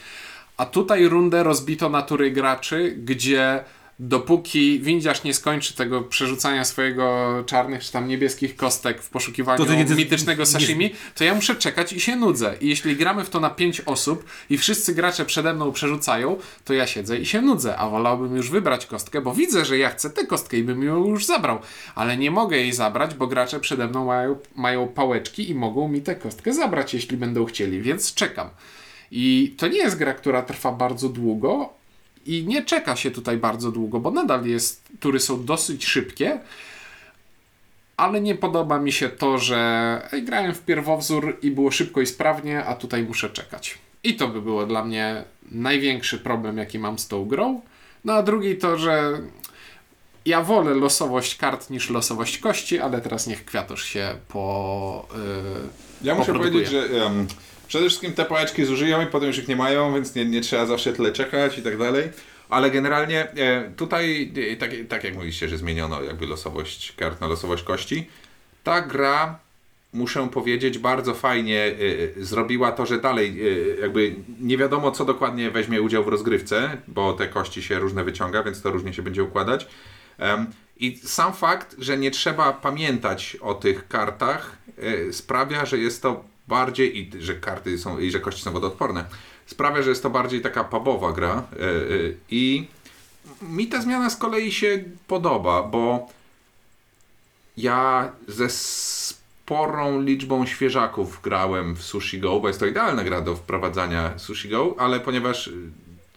A 0.58 0.66
tutaj 0.66 1.08
rundę 1.08 1.44
rozbito 1.44 1.90
natury 1.90 2.32
graczy, 2.32 2.96
gdzie 2.98 3.64
dopóki 4.00 4.80
windziarz 4.80 5.24
nie 5.24 5.34
skończy 5.34 5.76
tego 5.76 6.02
przerzucania 6.02 6.66
swojego 6.66 7.44
czarnych 7.46 7.84
czy 7.84 7.92
tam 7.92 8.08
niebieskich 8.08 8.56
kostek 8.56 9.02
w 9.02 9.10
poszukiwaniu 9.10 9.66
To 9.66 9.74
nie- 9.74 9.86
mitycznego 9.96 10.42
nie- 10.42 10.46
sashimi, 10.46 10.92
to 11.16 11.24
ja 11.24 11.36
muszę 11.36 11.56
czekać 11.56 11.94
i 11.94 12.00
się 12.02 12.16
nudzę. 12.16 12.56
I 12.62 12.70
jeśli 12.70 12.96
gramy 12.96 13.24
w 13.24 13.30
to 13.30 13.40
na 13.40 13.50
5 13.50 13.82
osób 13.86 14.26
i 14.50 14.58
wszyscy 14.58 14.96
gracze 14.96 15.26
przede 15.26 15.54
mną 15.54 15.72
przerzucają, 15.72 16.38
to 16.66 16.74
ja 16.74 16.88
siedzę 16.88 17.18
i 17.18 17.26
się 17.26 17.42
nudzę, 17.42 17.78
a 17.78 17.90
wolałbym 17.90 18.36
już 18.36 18.50
wybrać 18.50 18.86
kostkę, 18.86 19.22
bo 19.22 19.34
widzę, 19.34 19.66
że 19.66 19.78
ja 19.78 19.90
chcę 19.90 20.10
tę 20.10 20.26
kostkę 20.28 20.58
i 20.58 20.64
bym 20.64 20.84
ją 20.84 21.06
już 21.08 21.26
zabrał, 21.26 21.60
ale 21.96 22.18
nie 22.18 22.32
mogę 22.32 22.58
jej 22.58 22.74
zabrać, 22.74 23.16
bo 23.16 23.28
gracze 23.28 23.60
przede 23.60 23.88
mną 23.88 24.06
mają, 24.06 24.38
mają 24.56 24.88
pałeczki 24.88 25.50
i 25.50 25.56
mogą 25.56 25.88
mi 25.88 26.02
tę 26.02 26.16
kostkę 26.16 26.54
zabrać, 26.54 26.94
jeśli 26.94 27.18
będą 27.18 27.46
chcieli, 27.46 27.82
więc 27.82 28.14
czekam. 28.14 28.50
I 29.12 29.56
to 29.58 29.68
nie 29.68 29.78
jest 29.78 29.98
gra, 29.98 30.14
która 30.14 30.42
trwa 30.42 30.72
bardzo 30.72 31.10
długo 31.10 31.70
i 32.26 32.46
nie 32.48 32.64
czeka 32.64 32.96
się 32.96 33.12
tutaj 33.12 33.38
bardzo 33.38 33.72
długo, 33.72 34.00
bo 34.00 34.12
nadal 34.12 34.46
jest, 34.46 34.84
tury 35.00 35.20
są 35.20 35.46
dosyć 35.46 35.86
szybkie, 35.86 36.40
ale 37.98 38.22
nie 38.22 38.36
podoba 38.36 38.80
mi 38.80 38.92
się 38.92 39.10
to, 39.10 39.38
że 39.38 40.10
grałem 40.24 40.54
w 40.54 40.62
pierwowzór 40.62 41.38
i 41.42 41.52
było 41.52 41.72
szybko 41.72 42.02
i 42.02 42.06
sprawnie, 42.06 42.66
a 42.66 42.76
tutaj 42.76 43.04
muszę 43.04 43.30
czekać. 43.30 43.78
I 44.04 44.16
to 44.16 44.28
by 44.28 44.42
było 44.42 44.66
dla 44.66 44.86
mnie 44.86 45.24
największy 45.52 46.20
problem, 46.20 46.58
jaki 46.58 46.80
mam 46.80 47.00
z 47.00 47.08
tą 47.08 47.26
grą. 47.26 47.62
No 48.06 48.14
a 48.14 48.24
drugi 48.24 48.56
to, 48.56 48.78
że 48.78 49.20
ja 50.26 50.42
wolę 50.42 50.74
losowość 50.74 51.36
kart 51.36 51.70
niż 51.70 51.90
losowość 51.90 52.38
kości, 52.38 52.80
ale 52.80 53.02
teraz 53.02 53.28
niech 53.28 53.46
kwiatusz 53.46 53.86
się 53.86 54.16
po. 54.28 55.08
Yy, 55.14 56.08
Ja 56.08 56.16
muszę 56.16 56.34
powiedzieć, 56.34 56.70
że 56.70 56.90
przede 57.68 57.86
wszystkim 57.86 58.14
te 58.14 58.26
pałeczki 58.26 58.66
zużyją 58.66 59.02
i 59.02 59.08
potem 59.08 59.28
już 59.28 59.38
ich 59.38 59.48
nie 59.48 59.56
mają, 59.56 59.94
więc 59.94 60.16
nie, 60.16 60.26
nie 60.26 60.42
trzeba 60.42 60.66
zawsze 60.66 60.94
tyle 60.94 61.12
czekać 61.12 61.58
i 61.58 61.62
tak 61.62 61.78
dalej. 61.78 62.10
Ale 62.50 62.72
generalnie 62.72 63.32
e, 63.32 63.72
tutaj, 63.76 64.32
e, 64.52 64.56
tak, 64.56 64.72
tak 64.90 65.04
jak 65.04 65.14
mówiliście, 65.14 65.50
że 65.50 65.58
zmieniono 65.58 66.04
jakby 66.04 66.26
losowość 66.26 66.92
kart 66.92 67.22
na 67.22 67.28
losowość 67.28 67.64
kości, 67.64 68.08
ta 68.64 68.82
gra, 68.82 69.40
muszę 69.94 70.30
powiedzieć, 70.30 70.78
bardzo 70.78 71.14
fajnie 71.14 71.76
e, 72.18 72.24
zrobiła 72.24 72.72
to, 72.72 72.86
że 72.86 73.02
dalej 73.02 73.38
jakby 73.82 74.16
nie 74.40 74.58
wiadomo 74.58 74.92
co 74.92 75.06
dokładnie 75.06 75.52
weźmie 75.52 75.82
udział 75.82 76.04
w 76.04 76.08
rozgrywce, 76.08 76.78
bo 76.88 77.14
te 77.14 77.28
kości 77.28 77.64
się 77.64 77.80
różne 77.80 78.04
wyciąga, 78.04 78.44
więc 78.44 78.62
to 78.62 78.72
różnie 78.72 78.94
się 78.94 79.02
będzie 79.02 79.24
układać. 79.24 79.68
I 80.78 80.98
sam 80.98 81.34
fakt, 81.34 81.76
że 81.80 81.98
nie 81.98 82.12
trzeba 82.12 82.54
pamiętać 82.54 83.38
o 83.42 83.54
tych 83.54 83.88
kartach, 83.88 84.58
sprawia, 85.12 85.66
że 85.66 85.78
jest 85.78 86.02
to 86.02 86.24
bardziej, 86.48 86.98
i 86.98 87.24
że 87.24 87.36
karty 87.36 87.78
są, 87.78 88.00
i 88.00 88.12
że 88.12 88.20
kości 88.20 88.42
są 88.42 88.52
wodoodporne, 88.52 89.06
sprawia, 89.46 89.82
że 89.82 89.90
jest 89.90 90.04
to 90.04 90.10
bardziej 90.10 90.42
taka 90.42 90.64
pubowa 90.64 91.12
gra. 91.12 91.44
e, 91.54 91.64
e, 91.64 91.68
I 92.30 92.68
mi 93.42 93.68
ta 93.68 93.82
zmiana 93.82 94.10
z 94.10 94.18
kolei 94.18 94.52
się 94.52 94.84
podoba, 95.08 95.64
bo 95.64 96.10
ja 97.58 98.12
ze 98.28 98.50
sporą 98.50 100.02
liczbą 100.02 100.46
świeżaków 100.46 101.20
grałem 101.24 101.76
w 101.76 101.84
Sushi 101.84 102.20
Go, 102.20 102.40
bo 102.40 102.48
jest 102.48 102.60
to 102.60 102.66
idealna 102.66 103.04
gra 103.04 103.22
do 103.22 103.36
wprowadzania 103.36 104.20
Sushi 104.20 104.50
Go, 104.50 104.76
ale 104.78 105.00
ponieważ 105.00 105.48
y, 105.48 105.54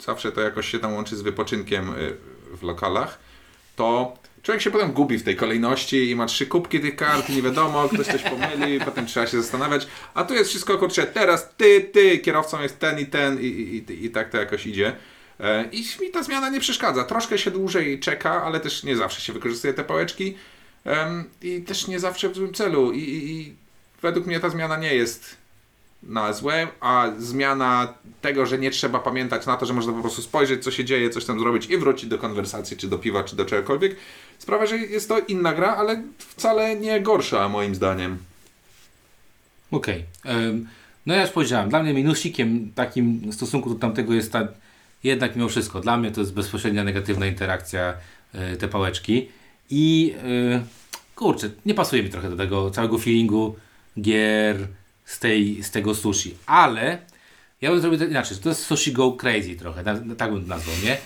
zawsze 0.01 0.33
to 0.33 0.41
jakoś 0.41 0.69
się 0.69 0.79
tam 0.79 0.95
łączy 0.95 1.17
z 1.17 1.23
wypoczynkiem 1.23 1.95
w 2.57 2.63
lokalach, 2.63 3.19
to 3.77 4.17
człowiek 4.43 4.63
się 4.63 4.71
potem 4.71 4.93
gubi 4.93 5.19
w 5.19 5.23
tej 5.23 5.37
kolejności 5.37 6.11
i 6.11 6.17
ma 6.17 6.27
trzy 6.27 6.47
kubki 6.47 6.81
tych 6.81 6.97
kart, 6.97 7.29
nie 7.29 7.43
wiadomo, 7.43 7.89
ktoś 7.89 8.07
coś 8.07 8.23
pomyli, 8.23 8.81
potem 8.85 9.07
trzeba 9.07 9.27
się 9.27 9.43
zastanawiać, 9.43 9.87
a 10.15 10.25
tu 10.25 10.35
jest 10.35 10.51
wszystko, 10.51 10.79
kurczę, 10.79 11.07
teraz 11.07 11.49
ty, 11.57 11.81
ty, 11.81 12.19
kierowcą 12.19 12.63
jest 12.63 12.79
ten 12.79 12.99
i 12.99 13.07
ten 13.07 13.41
i, 13.41 13.47
i, 13.47 13.93
i, 13.93 14.05
i 14.05 14.11
tak 14.11 14.31
to 14.31 14.37
jakoś 14.37 14.67
idzie. 14.67 14.97
E, 15.41 15.65
I 15.73 15.85
mi 16.01 16.11
ta 16.11 16.23
zmiana 16.23 16.49
nie 16.49 16.61
przeszkadza. 16.61 17.05
Troszkę 17.05 17.39
się 17.39 17.51
dłużej 17.51 18.01
czeka, 18.01 18.43
ale 18.43 18.61
też 18.61 18.85
nie 18.85 18.97
zawsze 18.97 19.21
się 19.21 19.33
wykorzystuje 19.33 19.75
te 19.75 19.85
pałeczki 19.85 20.35
i 21.43 21.63
też 21.63 21.87
nie 21.87 22.01
zawsze 22.01 22.29
w 22.29 22.35
złym 22.35 22.55
celu. 22.55 22.93
I, 22.93 23.01
I 23.01 23.55
według 24.03 24.27
mnie 24.27 24.41
ta 24.41 24.51
zmiana 24.51 24.77
nie 24.77 24.95
jest 24.95 25.38
na 26.03 26.33
złe, 26.33 26.69
a 26.81 27.09
zmiana 27.19 27.95
tego, 28.21 28.47
że 28.47 28.59
nie 28.59 28.71
trzeba 28.71 28.99
pamiętać 28.99 29.47
na 29.47 29.57
to, 29.57 29.67
że 29.67 29.73
można 29.75 29.93
po 29.93 30.01
prostu 30.01 30.23
spojrzeć, 30.23 30.65
co 30.65 30.71
się 30.71 30.85
dzieje, 30.85 31.11
coś 31.11 31.25
tam 31.25 31.41
zrobić 31.41 31.67
i 31.67 31.77
wrócić 31.77 32.11
do 32.11 32.19
konwersacji, 32.19 32.77
czy 32.77 32.89
do 32.89 32.99
piwa, 32.99 33.25
czy 33.25 33.37
do 33.37 33.45
czegokolwiek, 33.45 33.97
sprawia, 34.39 34.67
że 34.67 34.79
jest 34.79 35.09
to 35.09 35.19
inna 35.19 35.53
gra, 35.53 35.77
ale 35.77 36.03
wcale 36.19 36.77
nie 36.77 37.01
gorsza 37.01 37.49
moim 37.49 37.75
zdaniem. 37.75 38.19
Okej. 39.71 40.05
Em, 40.25 40.69
No 41.07 41.15
ja 41.15 41.23
już 41.23 41.31
powiedziałem, 41.31 41.69
dla 41.69 41.83
mnie 41.83 41.95
minusikiem 41.95 42.73
takim 42.75 43.21
w 43.31 43.35
stosunku 43.35 43.75
do 43.75 43.81
tamtego 43.81 44.15
jest 44.15 44.33
ta, 44.33 44.49
jednak 45.05 45.37
mimo 45.37 45.49
wszystko, 45.49 45.81
dla 45.81 45.97
mnie 45.97 46.11
to 46.11 46.21
jest 46.21 46.35
bezpośrednia 46.35 46.85
negatywna 46.85 47.27
interakcja 47.27 47.95
e, 48.33 48.57
te 48.57 48.69
pałeczki 48.69 49.29
i 49.71 50.15
e, 50.55 50.61
kurczę, 51.17 51.51
nie 51.67 51.75
pasuje 51.75 52.03
mi 52.03 52.11
trochę 52.11 52.31
do 52.31 52.37
tego 52.37 52.71
całego 52.71 52.99
feelingu 52.99 53.57
gier 54.01 54.69
z, 55.09 55.19
tej, 55.19 55.63
z 55.63 55.71
tego 55.71 55.95
sushi, 55.95 56.35
ale 56.47 56.99
ja 57.61 57.71
bym 57.71 57.81
zrobił 57.81 57.99
to 57.99 58.05
inaczej, 58.05 58.37
to 58.37 58.49
jest 58.49 58.65
sushi 58.67 58.93
go 58.93 59.13
crazy 59.13 59.57
trochę, 59.57 59.85
tak, 59.85 59.97
tak 60.19 60.33
bym 60.33 60.43
to 60.43 60.49
nazwał, 60.49 60.75
nie? 60.85 60.97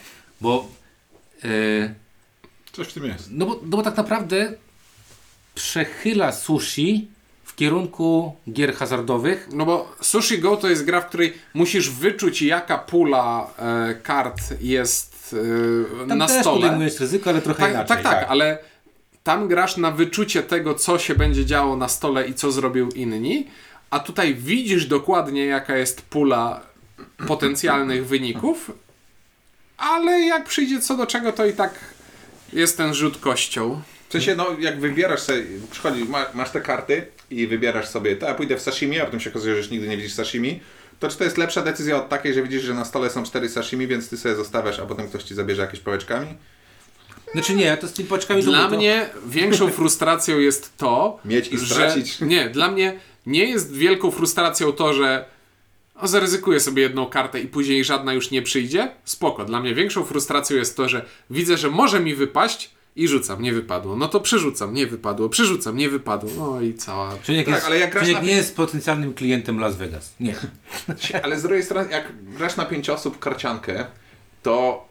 Bo 0.41 0.69
e, 1.45 1.49
Coś 2.73 2.87
w 2.89 2.93
tym 2.93 3.05
jest. 3.05 3.29
no 3.31 3.47
bo, 3.47 3.53
no 3.55 3.77
bo 3.77 3.83
tak 3.83 3.97
naprawdę 3.97 4.53
przechyla 5.55 6.33
sushi 6.33 7.09
w 7.45 7.55
kierunku 7.57 8.37
gier 8.53 8.75
hazardowych. 8.75 9.49
No 9.53 9.67
bo 9.67 9.97
Sushi 10.01 10.39
Go 10.39 10.57
to 10.57 10.69
jest 10.69 10.85
gra, 10.85 11.01
w 11.01 11.07
której 11.09 11.33
musisz 11.55 11.91
wyczuć, 11.91 12.43
jaka 12.43 12.79
pula 12.79 13.51
e, 13.59 13.95
kart 13.95 14.41
jest 14.61 15.37
e, 16.05 16.09
Tam 16.09 16.19
na 16.19 16.27
też 16.27 16.41
stole. 16.41 16.61
podejmujesz 16.61 17.01
ryzyko, 17.01 17.31
ale 17.31 17.43
trochę 17.43 17.61
Tak, 17.63 17.71
inaczej. 17.73 17.97
tak, 17.97 18.03
tak, 18.03 18.27
ale 18.31 18.59
tam 19.23 19.49
grasz 19.49 19.77
na 19.77 19.91
wyczucie 19.91 20.43
tego, 20.43 20.75
co 20.75 20.99
się 20.99 21.15
będzie 21.15 21.47
działo 21.47 21.77
na 21.77 21.89
stole 21.89 22.27
i 22.29 22.35
co 22.35 22.53
zrobił 22.53 22.89
inni, 22.89 23.47
a 23.93 24.01
tutaj 24.01 24.35
widzisz 24.35 24.87
dokładnie, 24.87 25.47
jaka 25.47 25.77
jest 25.77 26.03
pula 26.03 26.61
potencjalnych 27.27 28.07
wyników, 28.07 28.71
ale 29.77 30.21
jak 30.21 30.45
przyjdzie 30.45 30.81
co 30.81 30.97
do 30.97 31.07
czego, 31.07 31.33
to 31.33 31.47
i 31.47 31.53
tak 31.53 31.75
jest 32.53 32.77
ten 32.77 32.95
rzut 32.95 33.19
kością. 33.19 33.83
W 34.09 34.13
sensie, 34.13 34.35
no, 34.37 34.47
jak 34.61 34.81
wybierasz 34.81 35.21
sobie, 35.21 35.43
przychodzi, 35.71 36.05
ma, 36.05 36.27
masz 36.35 36.51
te 36.51 36.61
karty 36.61 37.07
i 37.31 37.47
wybierasz 37.47 37.89
sobie, 37.89 38.17
to 38.17 38.27
ja 38.27 38.35
pójdę 38.35 38.57
w 38.57 38.61
sashimi, 38.63 39.01
a 39.01 39.05
potem 39.05 39.21
się 39.21 39.31
okazuje, 39.31 39.55
że 39.55 39.59
już 39.61 39.71
nigdy 39.71 39.89
nie 39.89 39.97
widzisz 39.97 40.13
sashimi, 40.13 40.61
to 41.01 41.09
czy 41.09 41.19
to 41.19 41.25
jest 41.25 41.39
lepsza 41.39 41.63
decyzja 41.63 41.97
od 41.97 42.09
takiej, 42.09 42.35
że 42.35 42.43
widzisz, 42.43 42.63
że 42.63 42.75
na 42.75 42.85
stole 42.85 43.11
są 43.11 43.23
cztery 43.23 43.49
sashimi, 43.49 43.87
więc 43.87 44.09
ty 44.09 44.17
sobie 44.17 44.35
zostawiasz, 44.35 44.79
a 44.79 44.87
potem 44.87 45.09
ktoś 45.09 45.23
ci 45.23 45.35
zabierze 45.35 45.63
jakieś 45.63 45.81
pałeczkami? 45.81 46.27
Znaczy 47.33 47.55
nie, 47.55 47.77
to 47.77 47.89
z 47.89 47.93
tymi 47.93 48.09
paczkami 48.09 48.43
Dla 48.43 48.69
to, 48.69 48.77
mnie 48.77 49.11
większą 49.27 49.71
frustracją 49.71 50.39
jest 50.39 50.77
to, 50.77 51.19
Mieć 51.25 51.49
i 51.53 51.59
że 51.59 51.75
stracić. 51.75 52.21
nie, 52.21 52.51
dla 52.51 52.71
mnie 52.71 52.99
nie 53.27 53.45
jest 53.45 53.73
wielką 53.73 54.11
frustracją 54.11 54.73
to, 54.73 54.95
że 54.95 55.25
o, 55.95 56.09
zaryzykuję 56.09 56.61
sobie 56.61 56.83
jedną 56.83 57.07
kartę 57.07 57.41
i 57.41 57.47
później 57.47 57.85
żadna 57.85 58.13
już 58.13 58.31
nie 58.31 58.43
przyjdzie, 58.43 58.91
spoko. 59.05 59.45
Dla 59.45 59.61
mnie 59.61 59.75
większą 59.75 60.05
frustracją 60.05 60.57
jest 60.57 60.77
to, 60.77 60.89
że 60.89 61.05
widzę, 61.31 61.57
że 61.57 61.71
może 61.71 62.01
mi 62.01 62.15
wypaść 62.15 62.71
i 62.97 63.09
rzucam, 63.09 63.43
nie 63.43 63.53
wypadło. 63.53 63.97
No 63.97 64.09
to 64.09 64.21
przerzucam, 64.21 64.75
nie 64.75 64.87
wypadło, 64.87 65.29
przerzucam, 65.29 65.77
nie 65.77 65.89
wypadło. 65.89 66.31
No 66.39 66.61
i 66.61 66.75
cała... 66.75 67.13
Czyli 67.23 67.39
jak, 67.39 67.47
Tak, 67.47 67.55
jest, 67.55 67.67
ale 67.67 67.79
jak 67.79 67.99
czyli 68.01 68.13
jak 68.13 68.23
nie 68.23 68.33
jest 68.33 68.57
potencjalnym 68.57 69.15
klientem 69.15 69.61
Las 69.61 69.77
Vegas. 69.77 70.15
Nie. 70.21 70.35
Ale 71.23 71.39
z 71.39 71.43
drugiej 71.43 71.63
strony, 71.63 71.91
jak 71.91 72.13
grasz 72.23 72.57
na 72.57 72.65
pięć 72.65 72.91
osób 72.91 73.19
karciankę, 73.19 73.87
to 74.43 74.85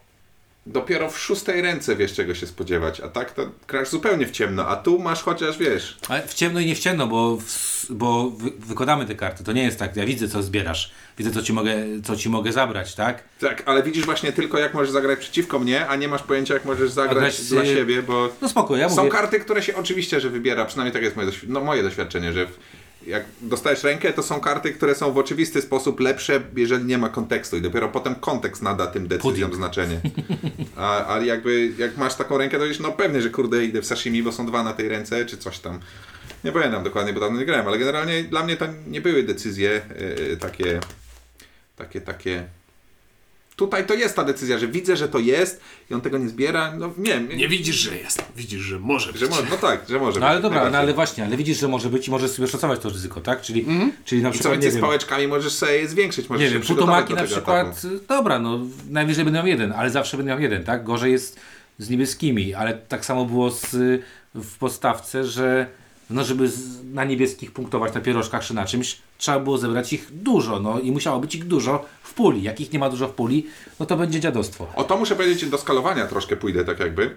dopiero 0.66 1.10
w 1.10 1.20
szóstej 1.20 1.62
ręce 1.62 1.96
wiesz 1.96 2.14
czego 2.14 2.36
się 2.36 2.48
spodziewać, 2.48 3.02
a 3.02 3.08
tak 3.10 3.32
to 3.32 3.50
grasz 3.68 3.90
zupełnie 3.90 4.26
w 4.28 4.32
ciemno, 4.32 4.68
a 4.68 4.76
tu 4.76 5.00
masz 5.00 5.24
chociaż 5.24 5.58
wiesz. 5.58 5.98
Ale 6.10 6.28
w 6.28 6.34
ciemno 6.34 6.60
i 6.60 6.66
nie 6.66 6.76
w 6.76 6.80
ciemno, 6.80 7.08
bo, 7.08 7.38
w, 7.38 7.86
bo 7.90 8.30
wy, 8.30 8.52
wykładamy 8.60 9.06
te 9.06 9.16
karty. 9.16 9.44
To 9.44 9.52
nie 9.52 9.64
jest 9.64 9.80
tak, 9.80 9.96
ja 9.96 10.06
widzę 10.06 10.28
co 10.28 10.44
zbierasz, 10.44 10.92
widzę 11.18 11.32
co 11.32 11.42
ci 11.42 11.54
mogę, 11.54 11.76
co 12.04 12.16
ci 12.16 12.30
mogę 12.30 12.52
zabrać, 12.52 12.96
tak? 12.96 13.24
Tak, 13.40 13.64
ale 13.66 13.84
widzisz 13.84 14.06
właśnie 14.06 14.32
tylko 14.32 14.58
jak 14.60 14.74
możesz 14.74 14.92
zagrać 14.92 15.20
przeciwko 15.20 15.60
mnie, 15.60 15.88
a 15.88 15.96
nie 15.96 16.08
masz 16.08 16.24
pojęcia 16.24 16.54
jak 16.54 16.66
możesz 16.66 16.92
zagrać 16.92 17.18
grać, 17.18 17.42
dla 17.42 17.62
y, 17.62 17.66
siebie, 17.66 18.02
bo 18.04 18.30
No 18.42 18.50
spoko, 18.50 18.76
ja 18.78 18.90
są 18.90 18.96
mówię. 18.96 19.10
karty, 19.10 19.40
które 19.40 19.64
się 19.64 19.76
oczywiście, 19.76 20.20
że 20.20 20.30
wybiera, 20.30 20.66
przynajmniej 20.66 20.94
tak 20.94 21.04
jest 21.04 21.16
moje, 21.16 21.28
doświ- 21.28 21.46
no, 21.48 21.62
moje 21.62 21.84
doświadczenie, 21.84 22.34
że 22.34 22.46
w, 22.46 22.58
jak 23.08 23.26
dostajesz 23.42 23.84
rękę, 23.84 24.14
to 24.14 24.24
są 24.24 24.40
karty, 24.40 24.74
które 24.74 24.96
są 24.96 25.12
w 25.12 25.18
oczywisty 25.18 25.62
sposób 25.62 26.00
lepsze, 26.00 26.42
jeżeli 26.56 26.86
nie 26.86 26.98
ma 26.98 27.10
kontekstu 27.10 27.58
i 27.58 27.62
dopiero 27.62 27.90
potem 27.90 28.16
kontekst 28.16 28.62
nada 28.62 28.88
tym 28.88 29.08
decyzjom 29.08 29.54
znaczenie. 29.54 30.02
A, 30.76 31.14
a 31.16 31.20
jakby, 31.20 31.72
jak 31.78 31.98
masz 31.98 32.16
taką 32.16 32.38
rękę, 32.38 32.58
to 32.58 32.66
już 32.66 32.80
no 32.80 32.92
pewnie, 32.92 33.22
że 33.22 33.30
kurde 33.30 33.66
idę 33.66 33.82
w 33.82 33.86
sashimi, 33.86 34.24
bo 34.24 34.32
są 34.32 34.46
dwa 34.46 34.64
na 34.64 34.74
tej 34.74 34.90
ręce, 34.90 35.26
czy 35.26 35.38
coś 35.38 35.60
tam. 35.60 35.80
Nie 36.44 36.52
pamiętam 36.52 36.84
dokładnie, 36.84 37.14
bo 37.14 37.20
dawno 37.20 37.40
nie 37.40 37.46
grałem, 37.46 37.68
ale 37.68 37.78
generalnie 37.78 38.24
dla 38.24 38.44
mnie 38.44 38.58
to 38.58 38.66
nie 38.88 39.02
były 39.02 39.24
decyzje 39.24 39.82
yy, 40.30 40.38
takie, 40.38 40.80
takie, 41.76 42.02
takie... 42.02 42.44
Tutaj 43.62 43.86
to 43.86 43.94
jest 43.94 44.16
ta 44.16 44.24
decyzja, 44.24 44.60
że 44.60 44.68
widzę, 44.68 44.98
że 44.98 45.08
to 45.08 45.20
jest 45.20 45.62
i 45.92 45.94
on 45.94 46.02
tego 46.02 46.18
nie 46.18 46.30
zbiera, 46.30 46.74
no 46.78 46.94
nie 46.98 47.12
wiem. 47.12 47.30
Nie 47.38 47.48
widzisz, 47.48 47.76
że 47.76 47.96
jest. 47.98 48.24
Widzisz, 48.36 48.62
że 48.62 48.80
może 48.80 49.12
być. 49.12 49.22
Że 49.22 49.28
może, 49.28 49.44
no 49.50 49.58
tak, 49.58 49.82
że 49.90 50.00
może 50.00 50.20
No 50.20 50.26
ale 50.28 50.36
być, 50.36 50.44
dobra, 50.44 50.70
no 50.70 50.78
ale 50.78 50.94
właśnie, 50.94 51.26
ale 51.26 51.38
widzisz, 51.38 51.60
że 51.60 51.68
może 51.68 51.90
być 51.90 52.08
i 52.08 52.12
możesz 52.12 52.32
sobie 52.32 52.48
szacować 52.48 52.80
to 52.80 52.90
ryzyko, 52.90 53.22
tak? 53.22 53.42
Czyli, 53.42 53.66
czyli 54.06 54.22
na 54.22 54.30
I 54.30 54.32
co 54.32 54.40
przykład, 54.40 54.62
nie 54.62 54.72
z 54.72 54.74
wiem, 54.74 54.82
pałeczkami 54.82 55.28
możesz 55.28 55.54
sobie 55.54 55.72
je 55.72 55.88
zwiększyć, 55.88 56.30
możesz 56.30 56.42
nie 56.42 56.48
się 56.48 56.54
wiem, 56.54 56.62
przygotować 56.62 57.06
putomaki 57.06 57.10
do 57.10 57.16
na 57.16 57.22
tego 57.22 57.36
przykład, 57.36 57.68
ataku. 57.68 58.06
dobra, 58.08 58.40
no 58.40 58.60
najwyżej 58.90 59.26
będę 59.26 59.40
miał 59.40 59.48
jeden, 59.48 59.72
ale 59.72 59.90
zawsze 59.90 60.18
będę 60.18 60.32
miał 60.32 60.42
jeden, 60.42 60.64
tak? 60.64 60.84
Gorzej 60.84 61.12
jest 61.12 61.40
z 61.78 61.90
niebieskimi, 61.90 62.54
ale 62.54 62.74
tak 62.74 63.06
samo 63.06 63.26
było 63.26 63.52
z, 63.52 63.70
w 64.36 64.58
podstawce, 64.58 65.26
że 65.26 65.68
no 66.12 66.24
żeby 66.24 66.50
z, 66.50 66.84
na 66.94 67.04
niebieskich 67.04 67.52
punktować 67.52 67.94
na 67.94 68.02
pierożkach 68.02 68.44
czy 68.44 68.54
na 68.54 68.66
czymś, 68.66 68.98
trzeba 69.18 69.40
było 69.40 69.58
zebrać 69.58 69.94
ich 69.94 70.08
dużo, 70.12 70.60
no 70.60 70.80
i 70.80 70.92
musiało 70.92 71.20
być 71.20 71.36
ich 71.36 71.48
dużo 71.48 71.86
w 72.04 72.14
puli. 72.14 72.44
Jak 72.44 72.62
ich 72.62 72.74
nie 72.74 72.80
ma 72.80 72.90
dużo 72.90 73.08
w 73.08 73.12
puli, 73.12 73.48
no 73.80 73.86
to 73.86 73.98
będzie 73.98 74.20
dziadostwo. 74.20 74.68
O 74.76 74.84
to 74.84 74.98
muszę 74.98 75.16
powiedzieć, 75.16 75.50
do 75.50 75.58
skalowania 75.58 76.08
troszkę 76.08 76.38
pójdę 76.38 76.66
tak 76.66 76.80
jakby. 76.80 77.16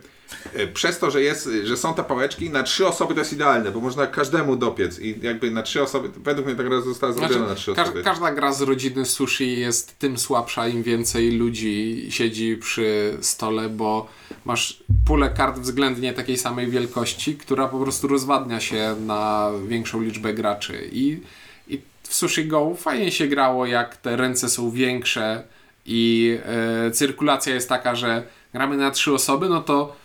E, 0.55 0.67
Przez 0.67 0.99
to, 0.99 1.11
że, 1.11 1.23
jest, 1.23 1.49
że 1.65 1.77
są 1.77 1.95
te 1.95 2.05
pałeczki, 2.05 2.51
na 2.51 2.63
trzy 2.63 2.87
osoby 2.87 3.15
to 3.15 3.21
jest 3.21 3.33
idealne, 3.33 3.71
bo 3.71 3.81
można 3.81 4.07
każdemu 4.07 4.57
dopiec 4.57 4.99
i 4.99 5.15
jakby 5.23 5.51
na 5.51 5.63
trzy 5.63 5.83
osoby, 5.83 6.09
według 6.25 6.47
mnie 6.47 6.57
ta 6.57 6.63
gra 6.65 6.81
została 6.81 7.13
zrobiona 7.13 7.47
na 7.47 7.55
trzy 7.55 7.65
Znaczy, 7.65 7.77
ka- 7.77 7.83
osoby. 7.83 8.03
każda 8.05 8.31
gra 8.33 8.53
z 8.53 8.63
rodziny 8.63 9.05
sushi 9.05 9.61
jest 9.61 9.99
tym 9.99 10.19
słabsza, 10.19 10.69
im 10.69 10.83
więcej 10.83 11.31
ludzi 11.33 12.07
siedzi 12.11 12.57
przy 12.57 13.17
stole, 13.21 13.69
bo 13.69 14.09
masz 14.45 14.83
pulę 15.07 15.31
kart 15.37 15.59
względnie 15.59 16.13
takiej 16.13 16.37
samej 16.37 16.71
wielkości, 16.71 17.37
która 17.37 17.69
po 17.69 17.79
prostu 17.81 18.09
rozwadnia 18.09 18.61
się 18.61 18.97
na 19.07 19.51
większą 19.69 20.03
liczbę 20.03 20.35
graczy. 20.35 20.89
I, 20.93 21.21
i 21.69 21.81
w 22.03 22.15
Sushi 22.15 22.45
Go 22.47 22.75
fajnie 22.79 23.13
się 23.13 23.27
grało, 23.27 23.67
jak 23.67 23.97
te 23.97 24.17
ręce 24.17 24.49
są 24.49 24.71
większe 24.71 25.43
i 25.87 26.39
e, 26.87 26.91
cyrkulacja 26.91 27.55
jest 27.55 27.69
taka, 27.69 27.95
że 27.95 28.23
gramy 28.53 28.77
na 28.77 28.91
trzy 28.91 29.13
osoby, 29.15 29.49
no 29.49 29.61
to 29.63 29.97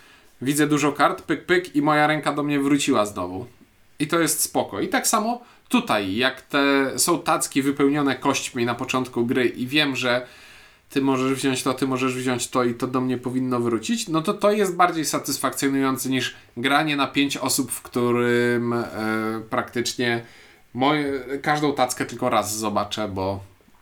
widzę 0.41 0.67
dużo 0.67 0.91
kart, 0.91 1.21
pyk, 1.21 1.45
pyk 1.45 1.75
i 1.75 1.81
moja 1.81 2.07
ręka 2.07 2.33
do 2.33 2.43
mnie 2.43 2.59
wróciła 2.59 3.05
znowu. 3.05 3.45
I 3.99 4.07
to 4.07 4.19
jest 4.19 4.43
spoko. 4.43 4.81
I 4.81 4.87
tak 4.87 5.07
samo 5.07 5.41
tutaj, 5.69 6.15
jak 6.15 6.41
te 6.41 6.91
są 6.99 7.21
tacki 7.21 7.61
wypełnione 7.61 8.15
kośćmi 8.15 8.65
na 8.65 8.75
początku 8.75 9.25
gry 9.25 9.45
i 9.47 9.67
wiem, 9.67 9.95
że 9.95 10.27
ty 10.89 11.01
możesz 11.01 11.33
wziąć 11.33 11.63
to, 11.63 11.73
ty 11.73 11.87
możesz 11.87 12.15
wziąć 12.15 12.47
to 12.47 12.63
i 12.63 12.73
to 12.73 12.87
do 12.87 13.01
mnie 13.01 13.17
powinno 13.17 13.59
wrócić, 13.59 14.07
no 14.07 14.21
to 14.21 14.33
to 14.33 14.51
jest 14.51 14.75
bardziej 14.75 15.05
satysfakcjonujące 15.05 16.09
niż 16.09 16.35
granie 16.57 16.95
na 16.95 17.07
pięć 17.07 17.37
osób, 17.37 17.71
w 17.71 17.81
którym 17.81 18.73
e, 18.73 18.85
praktycznie 19.49 20.25
moje, 20.73 21.19
każdą 21.41 21.73
tackę 21.73 22.05
tylko 22.05 22.29
raz 22.29 22.57
zobaczę, 22.57 23.07
bo, 23.07 23.39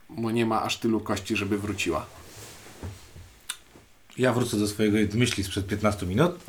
bo 0.09 0.31
nie 0.31 0.45
ma 0.45 0.63
aż 0.63 0.77
tylu 0.77 0.99
kości, 0.99 1.35
żeby 1.35 1.57
wróciła. 1.57 2.05
Ja 4.17 4.33
wrócę 4.33 4.57
do 4.57 4.67
swojego 4.67 5.17
myśli 5.17 5.43
sprzed 5.43 5.67
15 5.67 6.05
minut. 6.05 6.35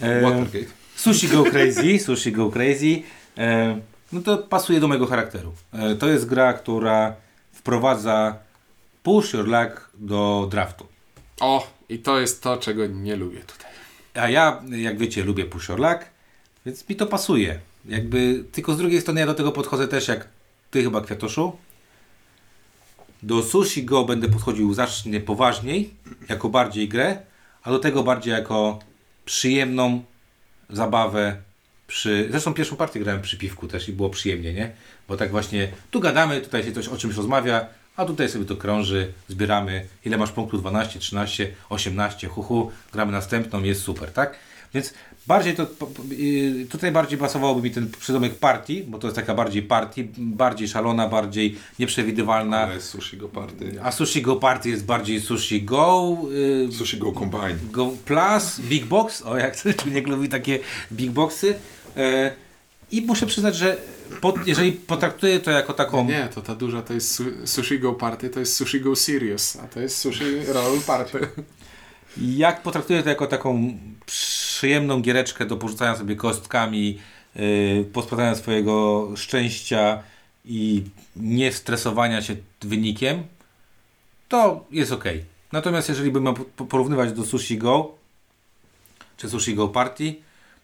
E, 0.00 0.20
Watergate. 0.20 0.72
Sushi 0.96 1.28
Go 1.28 1.44
Crazy, 1.50 1.98
Sushi 1.98 2.32
Go 2.32 2.50
Crazy. 2.50 3.02
E, 3.38 3.80
no 4.12 4.20
to 4.20 4.38
pasuje 4.38 4.80
do 4.80 4.88
mojego 4.88 5.06
charakteru. 5.06 5.52
E, 5.72 5.94
to 5.94 6.08
jest 6.08 6.26
gra, 6.26 6.52
która 6.52 7.14
wprowadza 7.52 8.36
push 9.02 9.32
your 9.32 9.48
luck 9.48 9.90
do 9.94 10.48
draftu. 10.50 10.86
O, 11.40 11.70
i 11.88 11.98
to 11.98 12.20
jest 12.20 12.42
to, 12.42 12.56
czego 12.56 12.86
nie 12.86 13.16
lubię 13.16 13.40
tutaj. 13.40 13.70
A 14.14 14.28
ja, 14.28 14.62
jak 14.70 14.98
wiecie, 14.98 15.24
lubię 15.24 15.44
push 15.44 15.68
your 15.68 15.80
luck, 15.80 16.04
więc 16.66 16.88
mi 16.88 16.96
to 16.96 17.06
pasuje. 17.06 17.58
Jakby, 17.84 18.44
tylko 18.52 18.74
z 18.74 18.78
drugiej 18.78 19.00
strony 19.00 19.20
ja 19.20 19.26
do 19.26 19.34
tego 19.34 19.52
podchodzę 19.52 19.88
też 19.88 20.08
jak 20.08 20.28
ty 20.70 20.82
chyba, 20.82 21.00
Kwiatoszu. 21.00 21.56
Do 23.26 23.42
Sushi 23.42 23.84
Go 23.84 24.04
będę 24.04 24.28
podchodził 24.28 24.74
znacznie 24.74 25.20
poważniej, 25.20 25.90
jako 26.28 26.48
bardziej 26.48 26.88
grę, 26.88 27.18
a 27.62 27.70
do 27.70 27.78
tego 27.78 28.02
bardziej 28.02 28.32
jako 28.32 28.78
przyjemną 29.24 30.02
zabawę 30.70 31.36
przy... 31.86 32.28
Zresztą 32.30 32.54
pierwszą 32.54 32.76
partię 32.76 33.00
grałem 33.00 33.22
przy 33.22 33.38
piwku 33.38 33.68
też 33.68 33.88
i 33.88 33.92
było 33.92 34.10
przyjemnie, 34.10 34.52
nie? 34.52 34.72
Bo 35.08 35.16
tak 35.16 35.30
właśnie 35.30 35.68
tu 35.90 36.00
gadamy, 36.00 36.40
tutaj 36.40 36.64
się 36.64 36.72
coś 36.72 36.88
o 36.88 36.96
czymś 36.96 37.16
rozmawia, 37.16 37.66
a 37.96 38.04
tutaj 38.04 38.28
sobie 38.28 38.44
to 38.44 38.56
krąży, 38.56 39.12
zbieramy. 39.28 39.86
Ile 40.04 40.16
masz 40.16 40.32
punktów? 40.32 40.60
12, 40.60 40.98
13, 40.98 41.52
18, 41.68 42.28
huhu, 42.28 42.70
gramy 42.92 43.12
następną, 43.12 43.62
jest 43.62 43.82
super, 43.82 44.12
tak? 44.12 44.38
Więc 44.76 44.94
bardziej 45.26 45.54
to, 45.54 45.66
tutaj 46.70 46.92
bardziej 46.92 47.18
pasowałoby 47.18 47.62
mi 47.62 47.70
ten 47.70 47.90
przydomek 48.00 48.34
partii, 48.34 48.82
bo 48.82 48.98
to 48.98 49.06
jest 49.06 49.16
taka 49.16 49.34
bardziej 49.34 49.62
partii, 49.62 50.08
bardziej 50.18 50.68
szalona, 50.68 51.08
bardziej 51.08 51.56
nieprzewidywalna. 51.78 52.58
Ale 52.58 52.74
jest 52.74 52.88
Sushi 52.88 53.16
Go 53.16 53.28
Party. 53.28 53.78
A 53.82 53.92
Sushi 53.92 54.22
Go 54.22 54.36
Party 54.36 54.68
jest 54.68 54.84
bardziej 54.84 55.20
Sushi 55.20 55.62
Go, 55.62 56.16
yy, 56.30 56.72
Sushi 56.72 56.98
Go 56.98 57.12
Combine. 57.12 57.58
Go 57.70 57.92
Plus, 58.04 58.60
Big 58.60 58.84
Box, 58.84 59.22
o 59.22 59.36
jak 59.36 59.56
człowiek 59.76 60.06
lubi 60.06 60.28
takie 60.28 60.58
Big 60.92 61.10
Boxy. 61.10 61.54
E, 61.96 62.32
I 62.92 63.02
muszę 63.02 63.26
przyznać, 63.26 63.56
że 63.56 63.76
pod, 64.20 64.46
jeżeli 64.46 64.72
potraktuję 64.72 65.40
to 65.40 65.50
jako 65.50 65.72
taką... 65.72 66.04
Nie, 66.04 66.28
to 66.34 66.42
ta 66.42 66.54
duża 66.54 66.82
to 66.82 66.94
jest 66.94 67.14
su 67.14 67.24
Sushi 67.44 67.78
Go 67.78 67.92
Party, 67.92 68.30
to 68.30 68.40
jest 68.40 68.56
Sushi 68.56 68.80
Go 68.80 68.96
Serious, 68.96 69.56
a 69.56 69.66
to 69.66 69.80
jest 69.80 69.98
Sushi 69.98 70.24
Roll 70.46 70.80
Party. 70.80 71.18
Jak 72.16 72.62
potraktuję 72.62 73.02
to 73.02 73.08
jako 73.08 73.26
taką 73.26 73.78
przyjemną 74.06 75.00
giereczkę 75.00 75.46
do 75.46 75.56
porzucania 75.56 75.96
sobie 75.96 76.16
kostkami, 76.16 76.98
yy, 77.36 77.84
posprawdzania 77.92 78.34
swojego 78.34 79.08
szczęścia 79.16 80.02
i 80.44 80.82
nie 81.16 81.52
stresowania 81.52 82.22
się 82.22 82.36
wynikiem, 82.62 83.22
to 84.28 84.64
jest 84.70 84.92
ok. 84.92 85.04
Natomiast 85.52 85.88
jeżeli 85.88 86.10
bym 86.10 86.22
miał 86.24 86.34
po- 86.34 86.64
porównywać 86.66 87.12
do 87.12 87.24
Sushi 87.24 87.58
Go 87.58 87.94
czy 89.16 89.30
Sushi 89.30 89.54
Go 89.54 89.68
Party, 89.68 90.14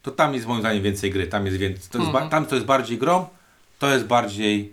to 0.03 0.11
tam 0.11 0.35
jest 0.35 0.47
moim 0.47 0.61
zdaniem 0.61 0.83
więcej 0.83 1.11
gry. 1.11 1.27
Tam, 1.27 1.47
jest 1.47 1.59
więcej, 1.59 1.89
to 1.91 1.99
jest 1.99 2.11
ba- 2.13 2.29
tam 2.29 2.47
to 2.47 2.55
jest 2.55 2.67
bardziej 2.67 2.99
grą, 2.99 3.27
to 3.79 3.91
jest 3.93 4.05
bardziej 4.07 4.73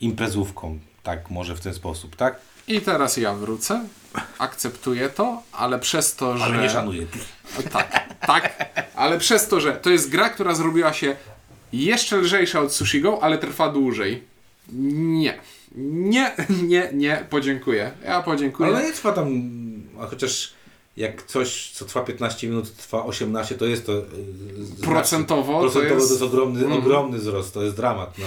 imprezówką. 0.00 0.78
Tak, 1.02 1.30
może 1.30 1.56
w 1.56 1.60
ten 1.60 1.74
sposób, 1.74 2.16
tak? 2.16 2.40
I 2.68 2.80
teraz 2.80 3.16
ja 3.16 3.34
wrócę, 3.34 3.84
akceptuję 4.38 5.08
to, 5.08 5.42
ale 5.52 5.78
przez 5.78 6.14
to, 6.16 6.38
że... 6.38 6.44
Ale 6.44 6.62
nie 6.62 6.70
szanuję. 6.70 7.06
Tak, 7.72 8.14
tak, 8.26 8.68
ale 8.94 9.18
przez 9.18 9.48
to, 9.48 9.60
że 9.60 9.72
to 9.72 9.90
jest 9.90 10.10
gra, 10.10 10.28
która 10.30 10.54
zrobiła 10.54 10.92
się 10.92 11.16
jeszcze 11.72 12.16
lżejsza 12.16 12.60
od 12.60 12.72
Sushi 12.72 13.00
Go, 13.00 13.18
ale 13.22 13.38
trwa 13.38 13.68
dłużej. 13.68 14.22
Nie. 14.72 15.38
Nie, 15.78 16.34
nie, 16.62 16.90
nie, 16.92 17.26
podziękuję. 17.30 17.92
Ja 18.04 18.22
podziękuję. 18.22 18.68
Ale 18.68 18.82
nie 18.86 18.92
trwa 18.92 19.12
tam, 19.12 19.28
a 20.00 20.06
chociaż 20.06 20.52
jak 20.96 21.22
coś, 21.22 21.70
co 21.70 21.84
trwa 21.84 22.00
15 22.00 22.48
minut, 22.48 22.76
trwa 22.76 23.04
18, 23.04 23.54
to 23.54 23.64
jest 23.66 23.86
to... 23.86 23.92
yy, 23.92 24.02
znacznie- 24.64 24.84
Procentowo 24.84 25.52
to 25.52 25.60
procentowo 25.60 25.94
to 25.94 26.00
jest- 26.00 26.10
jest 26.10 26.22
ogromny, 26.22 26.60
Mhm. 26.64 26.80
ogromny 26.82 27.18
wzrost, 27.18 27.54
to 27.54 27.62
jest 27.62 27.76
dramat. 27.76 28.18
No. 28.18 28.26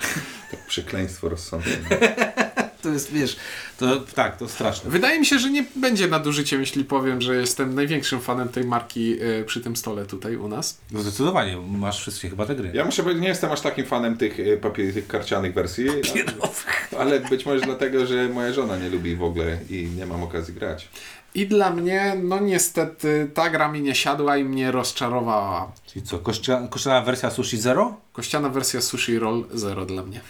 Przekleństwo 0.68 1.28
rozsądne. 1.28 1.72
To 2.84 2.90
jest, 2.90 3.12
wiesz, 3.12 3.36
to 3.78 4.00
tak, 4.14 4.36
to 4.36 4.48
straszne. 4.48 4.90
Wydaje 4.90 5.18
mi 5.20 5.26
się, 5.26 5.38
że 5.38 5.50
nie 5.50 5.64
będzie 5.76 6.08
nadużyciem, 6.08 6.60
jeśli 6.60 6.84
powiem, 6.84 7.20
że 7.20 7.36
jestem 7.36 7.74
największym 7.74 8.20
fanem 8.20 8.48
tej 8.48 8.64
marki 8.64 9.22
y, 9.22 9.44
przy 9.46 9.60
tym 9.60 9.76
stole 9.76 10.06
tutaj 10.06 10.36
u 10.36 10.48
nas. 10.48 10.78
No 10.90 11.02
Zdecydowanie, 11.02 11.56
masz 11.56 12.00
wszystkie 12.00 12.30
chyba 12.30 12.46
te 12.46 12.54
gry. 12.54 12.70
Ja 12.74 12.84
muszę 12.84 13.02
powiedzieć, 13.02 13.22
nie 13.22 13.28
jestem 13.28 13.52
aż 13.52 13.60
takim 13.60 13.86
fanem 13.86 14.16
tych, 14.16 14.38
y, 14.40 14.56
papier, 14.62 14.94
tych 14.94 15.06
karcianych 15.06 15.54
wersji, 15.54 15.88
ale, 15.88 17.00
ale 17.00 17.20
być 17.20 17.46
może 17.46 17.60
dlatego, 17.60 18.06
że 18.06 18.28
moja 18.28 18.52
żona 18.52 18.76
nie 18.76 18.88
lubi 18.90 19.16
w 19.16 19.22
ogóle 19.22 19.58
i 19.70 19.88
nie 19.96 20.06
mam 20.06 20.22
okazji 20.22 20.54
grać. 20.54 20.88
I 21.34 21.46
dla 21.46 21.70
mnie, 21.70 22.16
no 22.22 22.40
niestety, 22.40 23.30
ta 23.34 23.50
gra 23.50 23.68
mi 23.68 23.82
nie 23.82 23.94
siadła 23.94 24.36
i 24.36 24.44
mnie 24.44 24.70
rozczarowała. 24.72 25.72
Czyli 25.86 26.06
co, 26.06 26.18
kościa- 26.18 26.68
kościana 26.68 27.00
wersja 27.00 27.30
Sushi 27.30 27.56
Zero? 27.58 27.96
Kościana 28.12 28.48
wersja 28.48 28.80
Sushi 28.80 29.18
Roll 29.18 29.44
Zero 29.54 29.86
dla 29.86 30.02
mnie. 30.02 30.20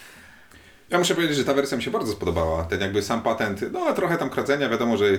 Ja 0.94 0.98
muszę 0.98 1.14
powiedzieć, 1.14 1.36
że 1.36 1.44
ta 1.44 1.54
wersja 1.54 1.76
mi 1.76 1.82
się 1.82 1.90
bardzo 1.90 2.12
spodobała. 2.12 2.64
Ten 2.64 2.80
jakby 2.80 3.02
sam 3.02 3.22
patent, 3.22 3.72
no 3.72 3.92
trochę 3.92 4.18
tam 4.18 4.30
kradzenia, 4.30 4.68
wiadomo, 4.68 4.96
że 4.96 5.06
e, 5.06 5.18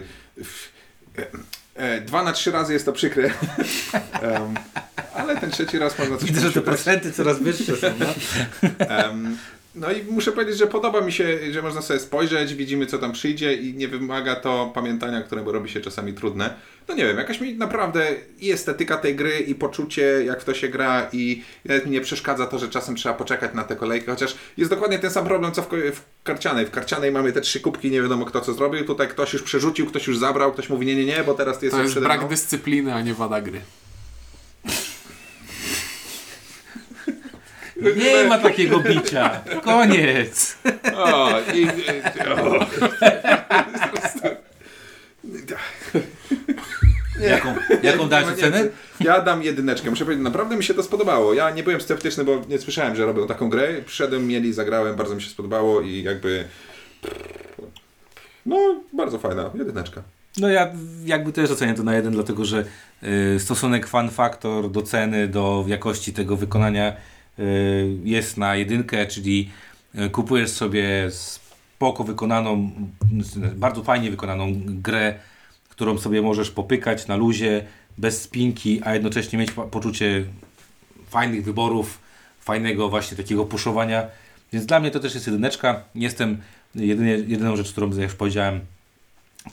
e, 1.75 2.01
dwa 2.01 2.23
na 2.23 2.31
trzy 2.31 2.51
razy 2.51 2.73
jest 2.73 2.85
to 2.85 2.93
przykre. 2.93 3.23
Em, 4.21 4.55
ale 5.15 5.38
ten 5.38 5.51
trzeci 5.51 5.79
raz 5.79 5.99
można 5.99 6.17
coś 6.17 6.31
Widzę, 6.31 6.41
że 6.41 6.51
te 6.51 6.61
procenty 6.61 7.11
coraz 7.11 7.39
wyższe 7.39 7.75
są. 7.75 7.88
No? 7.99 8.05
Em, 8.85 9.38
no 9.75 9.91
i 9.91 10.03
muszę 10.03 10.31
powiedzieć, 10.31 10.57
że 10.57 10.67
podoba 10.67 11.01
mi 11.01 11.11
się, 11.11 11.51
że 11.51 11.61
można 11.61 11.81
sobie 11.81 11.99
spojrzeć, 11.99 12.55
widzimy 12.55 12.85
co 12.85 12.97
tam 12.97 13.11
przyjdzie 13.11 13.53
i 13.53 13.73
nie 13.73 13.88
wymaga 13.88 14.35
to 14.35 14.71
pamiętania, 14.73 15.21
które 15.21 15.43
robi 15.43 15.69
się 15.69 15.81
czasami 15.81 16.13
trudne. 16.13 16.53
No 16.88 16.95
nie 16.95 17.05
wiem, 17.05 17.17
jakaś 17.17 17.41
mi 17.41 17.53
naprawdę 17.53 18.07
i 18.39 18.51
estetyka 18.51 18.97
tej 18.97 19.15
gry 19.15 19.39
i 19.39 19.55
poczucie 19.55 20.01
jak 20.25 20.41
w 20.41 20.45
to 20.45 20.53
się 20.53 20.67
gra 20.67 21.09
i 21.13 21.43
nawet 21.65 21.85
mi 21.85 21.91
nie 21.91 22.01
przeszkadza 22.01 22.47
to, 22.47 22.59
że 22.59 22.69
czasem 22.69 22.95
trzeba 22.95 23.15
poczekać 23.15 23.53
na 23.53 23.63
tę 23.63 23.75
kolejkę, 23.75 24.11
chociaż 24.11 24.35
jest 24.57 24.71
dokładnie 24.71 24.99
ten 24.99 25.11
sam 25.11 25.25
problem 25.25 25.51
co 25.51 25.61
w, 25.61 25.69
w 25.69 26.01
karcianej. 26.23 26.65
W 26.65 26.71
karcianej 26.71 27.11
mamy 27.11 27.31
te 27.31 27.41
trzy 27.41 27.59
kubki, 27.59 27.91
nie 27.91 28.01
wiadomo 28.01 28.25
kto 28.25 28.41
co 28.41 28.53
zrobił, 28.53 28.85
tutaj 28.85 29.07
ktoś 29.07 29.33
już 29.33 29.43
przerzucił, 29.43 29.85
ktoś 29.85 30.07
już 30.07 30.17
zabrał, 30.17 30.51
ktoś 30.51 30.69
mówi 30.69 30.85
nie, 30.85 30.95
nie, 30.95 31.05
nie, 31.05 31.23
bo 31.23 31.33
teraz 31.33 31.59
ty 31.59 31.69
To 31.69 31.81
jest 31.81 31.99
brak 31.99 32.27
dyscypliny, 32.27 32.93
a 32.93 33.01
nie 33.01 33.13
wada 33.13 33.41
gry. 33.41 33.61
Nie 37.97 38.23
ma 38.23 38.38
takiego 38.38 38.79
bicia. 38.79 39.41
Koniec. 39.63 40.57
O, 40.95 41.29
i, 41.53 41.67
o. 41.67 42.65
Jaką, 47.19 47.55
jaką 47.83 48.03
Nie 48.03 48.09
dałeś 48.09 48.27
nic. 48.27 48.71
Ja 48.99 49.21
dam 49.21 49.43
jedyneczkę. 49.43 49.89
Muszę 49.89 50.05
powiedzieć, 50.05 50.23
naprawdę 50.23 50.57
mi 50.57 50.63
się 50.63 50.73
to 50.73 50.83
spodobało. 50.83 51.33
Ja 51.33 51.51
nie 51.51 51.63
byłem 51.63 51.81
sceptyczny, 51.81 52.23
bo 52.23 52.41
nie 52.49 52.59
słyszałem, 52.59 52.95
że 52.95 53.05
robią 53.05 53.27
taką 53.27 53.49
grę. 53.49 53.81
Przyszedłem, 53.85 54.27
mieli, 54.27 54.53
zagrałem, 54.53 54.95
bardzo 54.95 55.15
mi 55.15 55.21
się 55.21 55.29
spodobało 55.29 55.81
i 55.81 56.03
jakby... 56.03 56.45
No, 58.45 58.81
bardzo 58.93 59.19
fajna. 59.19 59.49
Jedyneczka. 59.55 60.01
No 60.38 60.49
ja 60.49 60.73
jakby 61.05 61.31
też 61.31 61.51
ocenię 61.51 61.73
to 61.73 61.83
na 61.83 61.95
jeden, 61.95 62.13
dlatego 62.13 62.45
że 62.45 62.65
y, 63.35 63.39
stosunek 63.39 63.88
fan 63.88 64.09
factor 64.09 64.71
do 64.71 64.81
ceny, 64.81 65.27
do 65.27 65.65
jakości 65.67 66.13
tego 66.13 66.35
wykonania 66.35 66.93
jest 68.04 68.38
na 68.38 68.56
jedynkę, 68.56 69.06
czyli 69.06 69.50
y, 70.06 70.10
kupujesz 70.10 70.50
sobie 70.50 71.08
spoko 71.12 72.04
wykonaną, 72.04 72.71
y, 73.38 73.56
bardzo 73.56 73.84
fajnie 73.84 74.12
wykonaną 74.12 74.54
grę, 74.65 75.15
którą 75.69 75.98
sobie 75.98 76.21
możesz 76.21 76.52
popykać 76.52 77.08
na 77.08 77.15
luzie, 77.15 77.65
bez 77.98 78.21
spinki, 78.21 78.82
a 78.84 78.93
jednocześnie 78.93 79.39
mieć 79.39 79.52
po- 79.52 79.63
poczucie 79.63 80.26
fajnych 81.10 81.43
wyborów, 81.45 82.00
fajnego 82.39 82.89
właśnie 82.89 83.17
takiego 83.17 83.45
puszowania. 83.45 84.08
Więc 84.54 84.65
dla 84.65 84.80
mnie 84.80 84.91
to 84.91 85.00
też 85.00 85.13
jest 85.13 85.28
jedyneczka. 85.28 85.84
Jestem 85.95 86.38
jedynie, 86.76 87.12
jedyną 87.12 87.56
rzecz, 87.56 87.71
którą 87.71 87.89
jak 87.89 88.00
już 88.00 88.15
powiedziałem, 88.15 88.60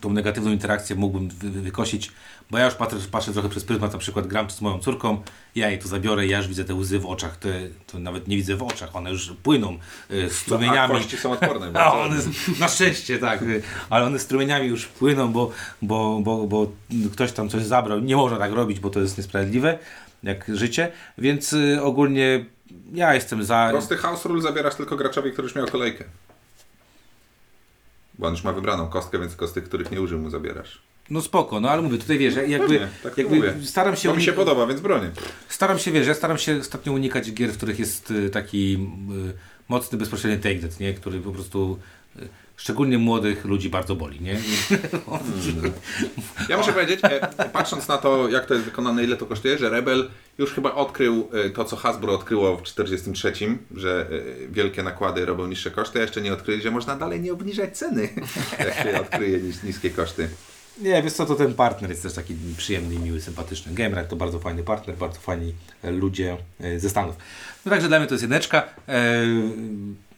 tą 0.01 0.11
negatywną 0.13 0.51
interakcję 0.51 0.97
mógłbym 0.97 1.29
wy, 1.29 1.51
wy- 1.51 1.61
wykosić, 1.63 2.13
bo 2.51 2.59
ja 2.59 2.65
już 2.65 2.75
patrzę, 2.75 2.97
patrzę 3.11 3.33
trochę 3.33 3.49
przez 3.49 3.65
pryzmat, 3.65 3.93
na 3.93 3.99
przykład 3.99 4.27
gram 4.27 4.51
z 4.51 4.61
moją 4.61 4.79
córką, 4.79 5.23
ja 5.55 5.71
jej 5.71 5.79
to 5.79 5.89
zabiorę, 5.89 6.27
ja 6.27 6.39
już 6.39 6.49
widzę 6.49 6.65
te 6.65 6.75
łzy 6.75 6.99
w 6.99 7.07
oczach, 7.07 7.37
te, 7.37 7.49
to 7.93 7.99
nawet 7.99 8.29
nie 8.29 8.37
widzę 8.37 8.57
w 8.57 8.63
oczach, 8.63 8.97
one 8.97 9.11
już 9.11 9.33
płyną 9.43 9.79
y, 10.11 10.27
A 10.31 10.35
strumieniami. 10.35 10.95
kości 10.95 11.17
są 11.17 11.33
odporne. 11.33 11.71
A 11.81 11.93
one, 11.93 12.17
na 12.61 12.69
szczęście 12.69 13.19
tak, 13.19 13.43
y, 13.43 13.63
ale 13.91 14.05
one 14.07 14.19
strumieniami 14.19 14.67
już 14.69 14.87
płyną, 14.87 15.33
bo, 15.33 15.51
bo, 15.83 16.21
bo, 16.23 16.47
bo 16.47 16.67
ktoś 17.13 17.33
tam 17.33 17.49
coś 17.49 17.63
zabrał. 17.65 18.01
Nie 18.01 18.17
można 18.17 18.39
tak 18.39 18.53
robić, 18.53 18.81
bo 18.81 18.91
to 18.91 19.01
jest 19.01 19.19
niesprawiedliwe, 19.19 19.79
jak 20.23 20.45
życie, 20.57 20.93
więc 21.19 21.53
y, 21.53 21.83
ogólnie 21.83 22.45
ja 22.95 23.15
jestem 23.15 23.45
za. 23.45 23.69
Prosty 23.71 23.97
house 23.97 24.25
rule 24.25 24.43
zabierasz 24.43 24.75
tylko 24.75 24.97
graczowi, 24.97 25.33
który 25.33 25.47
już 25.47 25.55
miał 25.55 25.67
kolejkę. 25.67 26.05
Bo 28.19 28.27
on 28.27 28.33
już 28.33 28.45
ma 28.45 28.53
wybraną 28.53 28.89
kostkę, 28.89 29.19
więc 29.19 29.31
tylko 29.31 29.49
z 29.49 29.53
tych, 29.53 29.65
których 29.65 29.91
nie 29.91 30.01
użył 30.01 30.19
mu 30.19 30.31
zabierasz. 30.31 30.83
No 31.11 31.21
spoko, 31.21 31.61
no 31.61 31.71
ale 31.71 31.83
mówię, 31.83 31.99
tutaj 31.99 32.19
wiesz, 32.19 32.35
jakby, 32.35 32.69
Pewnie, 32.69 32.89
tak 33.03 33.19
jakby 33.19 33.37
mówię. 33.37 33.55
staram 33.65 33.97
się 33.97 34.09
To 34.09 34.17
mi 34.17 34.23
się 34.23 34.33
podoba, 34.33 34.67
więc 34.67 34.81
bronię. 34.81 35.11
Staram 35.49 35.79
się, 35.79 35.91
wiesz, 35.93 36.07
ja 36.07 36.15
staram 36.15 36.39
się 36.39 36.59
ostatnio 36.61 36.93
unikać 36.93 37.33
gier, 37.33 37.51
w 37.51 37.57
których 37.57 37.79
jest 37.79 38.11
y, 38.11 38.31
taki 38.31 38.75
y, 38.75 39.33
mocny, 39.69 39.99
bezpośredni 39.99 40.39
take 40.43 40.69
nie? 40.81 40.95
Który 40.95 41.21
po 41.21 41.33
prostu 41.33 41.79
y, 42.17 42.29
szczególnie 42.57 42.99
młodych 42.99 43.45
ludzi 43.45 43.71
bardzo 43.71 43.97
boli, 43.97 44.21
nie? 44.21 44.37
Ja 46.49 46.57
muszę 46.57 46.73
powiedzieć, 46.73 47.01
e, 47.03 47.49
patrząc 47.53 47.89
na 47.89 47.99
to, 47.99 48.29
jak 48.29 48.47
to 48.47 48.55
jest 48.55 48.67
wykonane, 48.67 49.05
ile 49.05 49.17
to 49.17 49.27
kosztuje, 49.27 49.59
że 49.59 49.71
Rebel 49.71 50.11
już 50.39 50.53
chyba 50.53 50.75
odkrył 50.75 51.29
e, 51.33 51.51
to, 51.51 51.65
co 51.65 51.77
Hasbro 51.77 52.15
odkryło 52.15 52.57
w 52.57 52.63
43, 52.63 53.33
że 53.77 54.07
e, 54.45 54.49
wielkie 54.49 54.83
nakłady 54.83 55.27
robią 55.27 55.47
niższe 55.47 55.71
koszty, 55.71 55.99
a 55.99 56.03
jeszcze 56.03 56.21
nie 56.21 56.33
odkryli, 56.33 56.63
że 56.63 56.71
można 56.71 56.97
dalej 56.97 57.21
nie 57.21 57.33
obniżać 57.33 57.79
ceny, 57.79 58.09
jak 58.59 58.75
się 58.75 59.01
odkryje 59.01 59.39
nis- 59.39 59.65
niskie 59.65 59.91
koszty. 59.91 60.29
Nie, 60.81 61.03
wiesz 61.03 61.13
co, 61.13 61.27
to 61.27 61.35
ten 61.35 61.55
partner 61.55 61.91
jest 61.91 62.03
też 62.03 62.13
taki 62.13 62.35
przyjemny, 62.57 62.99
miły, 62.99 63.21
sympatyczny. 63.21 63.75
Gamerek 63.75 64.09
to 64.09 64.17
bardzo 64.17 64.39
fajny 64.39 64.63
partner, 64.63 64.97
bardzo 64.97 65.21
fajni 65.21 65.55
e, 65.83 65.91
ludzie 65.91 66.37
ze 66.77 66.91
Stanów. 66.91 67.17
No 67.65 67.71
także 67.71 67.89
dla 67.89 67.99
mnie 67.99 68.09
to 68.09 68.15
jest 68.15 68.23
jedyneczka. 68.23 68.69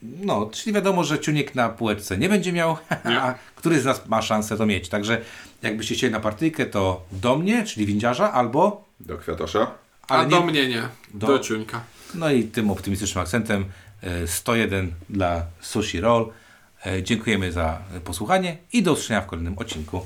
No, 0.03 0.50
czyli 0.53 0.74
wiadomo, 0.74 1.05
że 1.05 1.18
ciunik 1.18 1.55
na 1.55 1.68
półeczce 1.68 2.18
nie 2.18 2.29
będzie 2.29 2.53
miał, 2.53 2.77
a 3.05 3.35
który 3.57 3.81
z 3.81 3.85
nas 3.85 4.07
ma 4.07 4.22
szansę 4.22 4.57
to 4.57 4.66
mieć. 4.66 4.88
Także 4.88 5.20
jakbyście 5.62 5.94
chcieli 5.94 6.12
na 6.12 6.20
partyjkę, 6.20 6.66
to 6.66 7.05
do 7.12 7.37
mnie, 7.37 7.64
czyli 7.64 7.87
windziarza, 7.87 8.33
albo... 8.33 8.85
Do 9.00 9.18
Kwiatosza. 9.18 9.84
A 10.08 10.14
Ale 10.14 10.28
do 10.28 10.40
nie- 10.40 10.46
mnie 10.46 10.68
nie. 10.68 10.82
do- 11.14 11.26
Do, 11.26 11.38
ciuńka. 11.38 11.80
No 12.14 12.30
i 12.30 12.44
tym 12.44 12.70
optymistycznym 12.70 13.22
akcentem 13.22 13.64
e, 14.02 14.26
101 14.26 14.92
dla 15.10 15.42
Sushi 15.60 16.00
Roll. 16.00 16.32
E, 16.86 17.02
Dziękujemy 17.02 17.52
za 17.52 17.78
posłuchanie 18.04 18.56
i 18.72 18.82
do 18.82 18.92
usłyszenia 18.92 19.20
w 19.20 19.26
kolejnym 19.26 19.58
odcinku. 19.58 20.02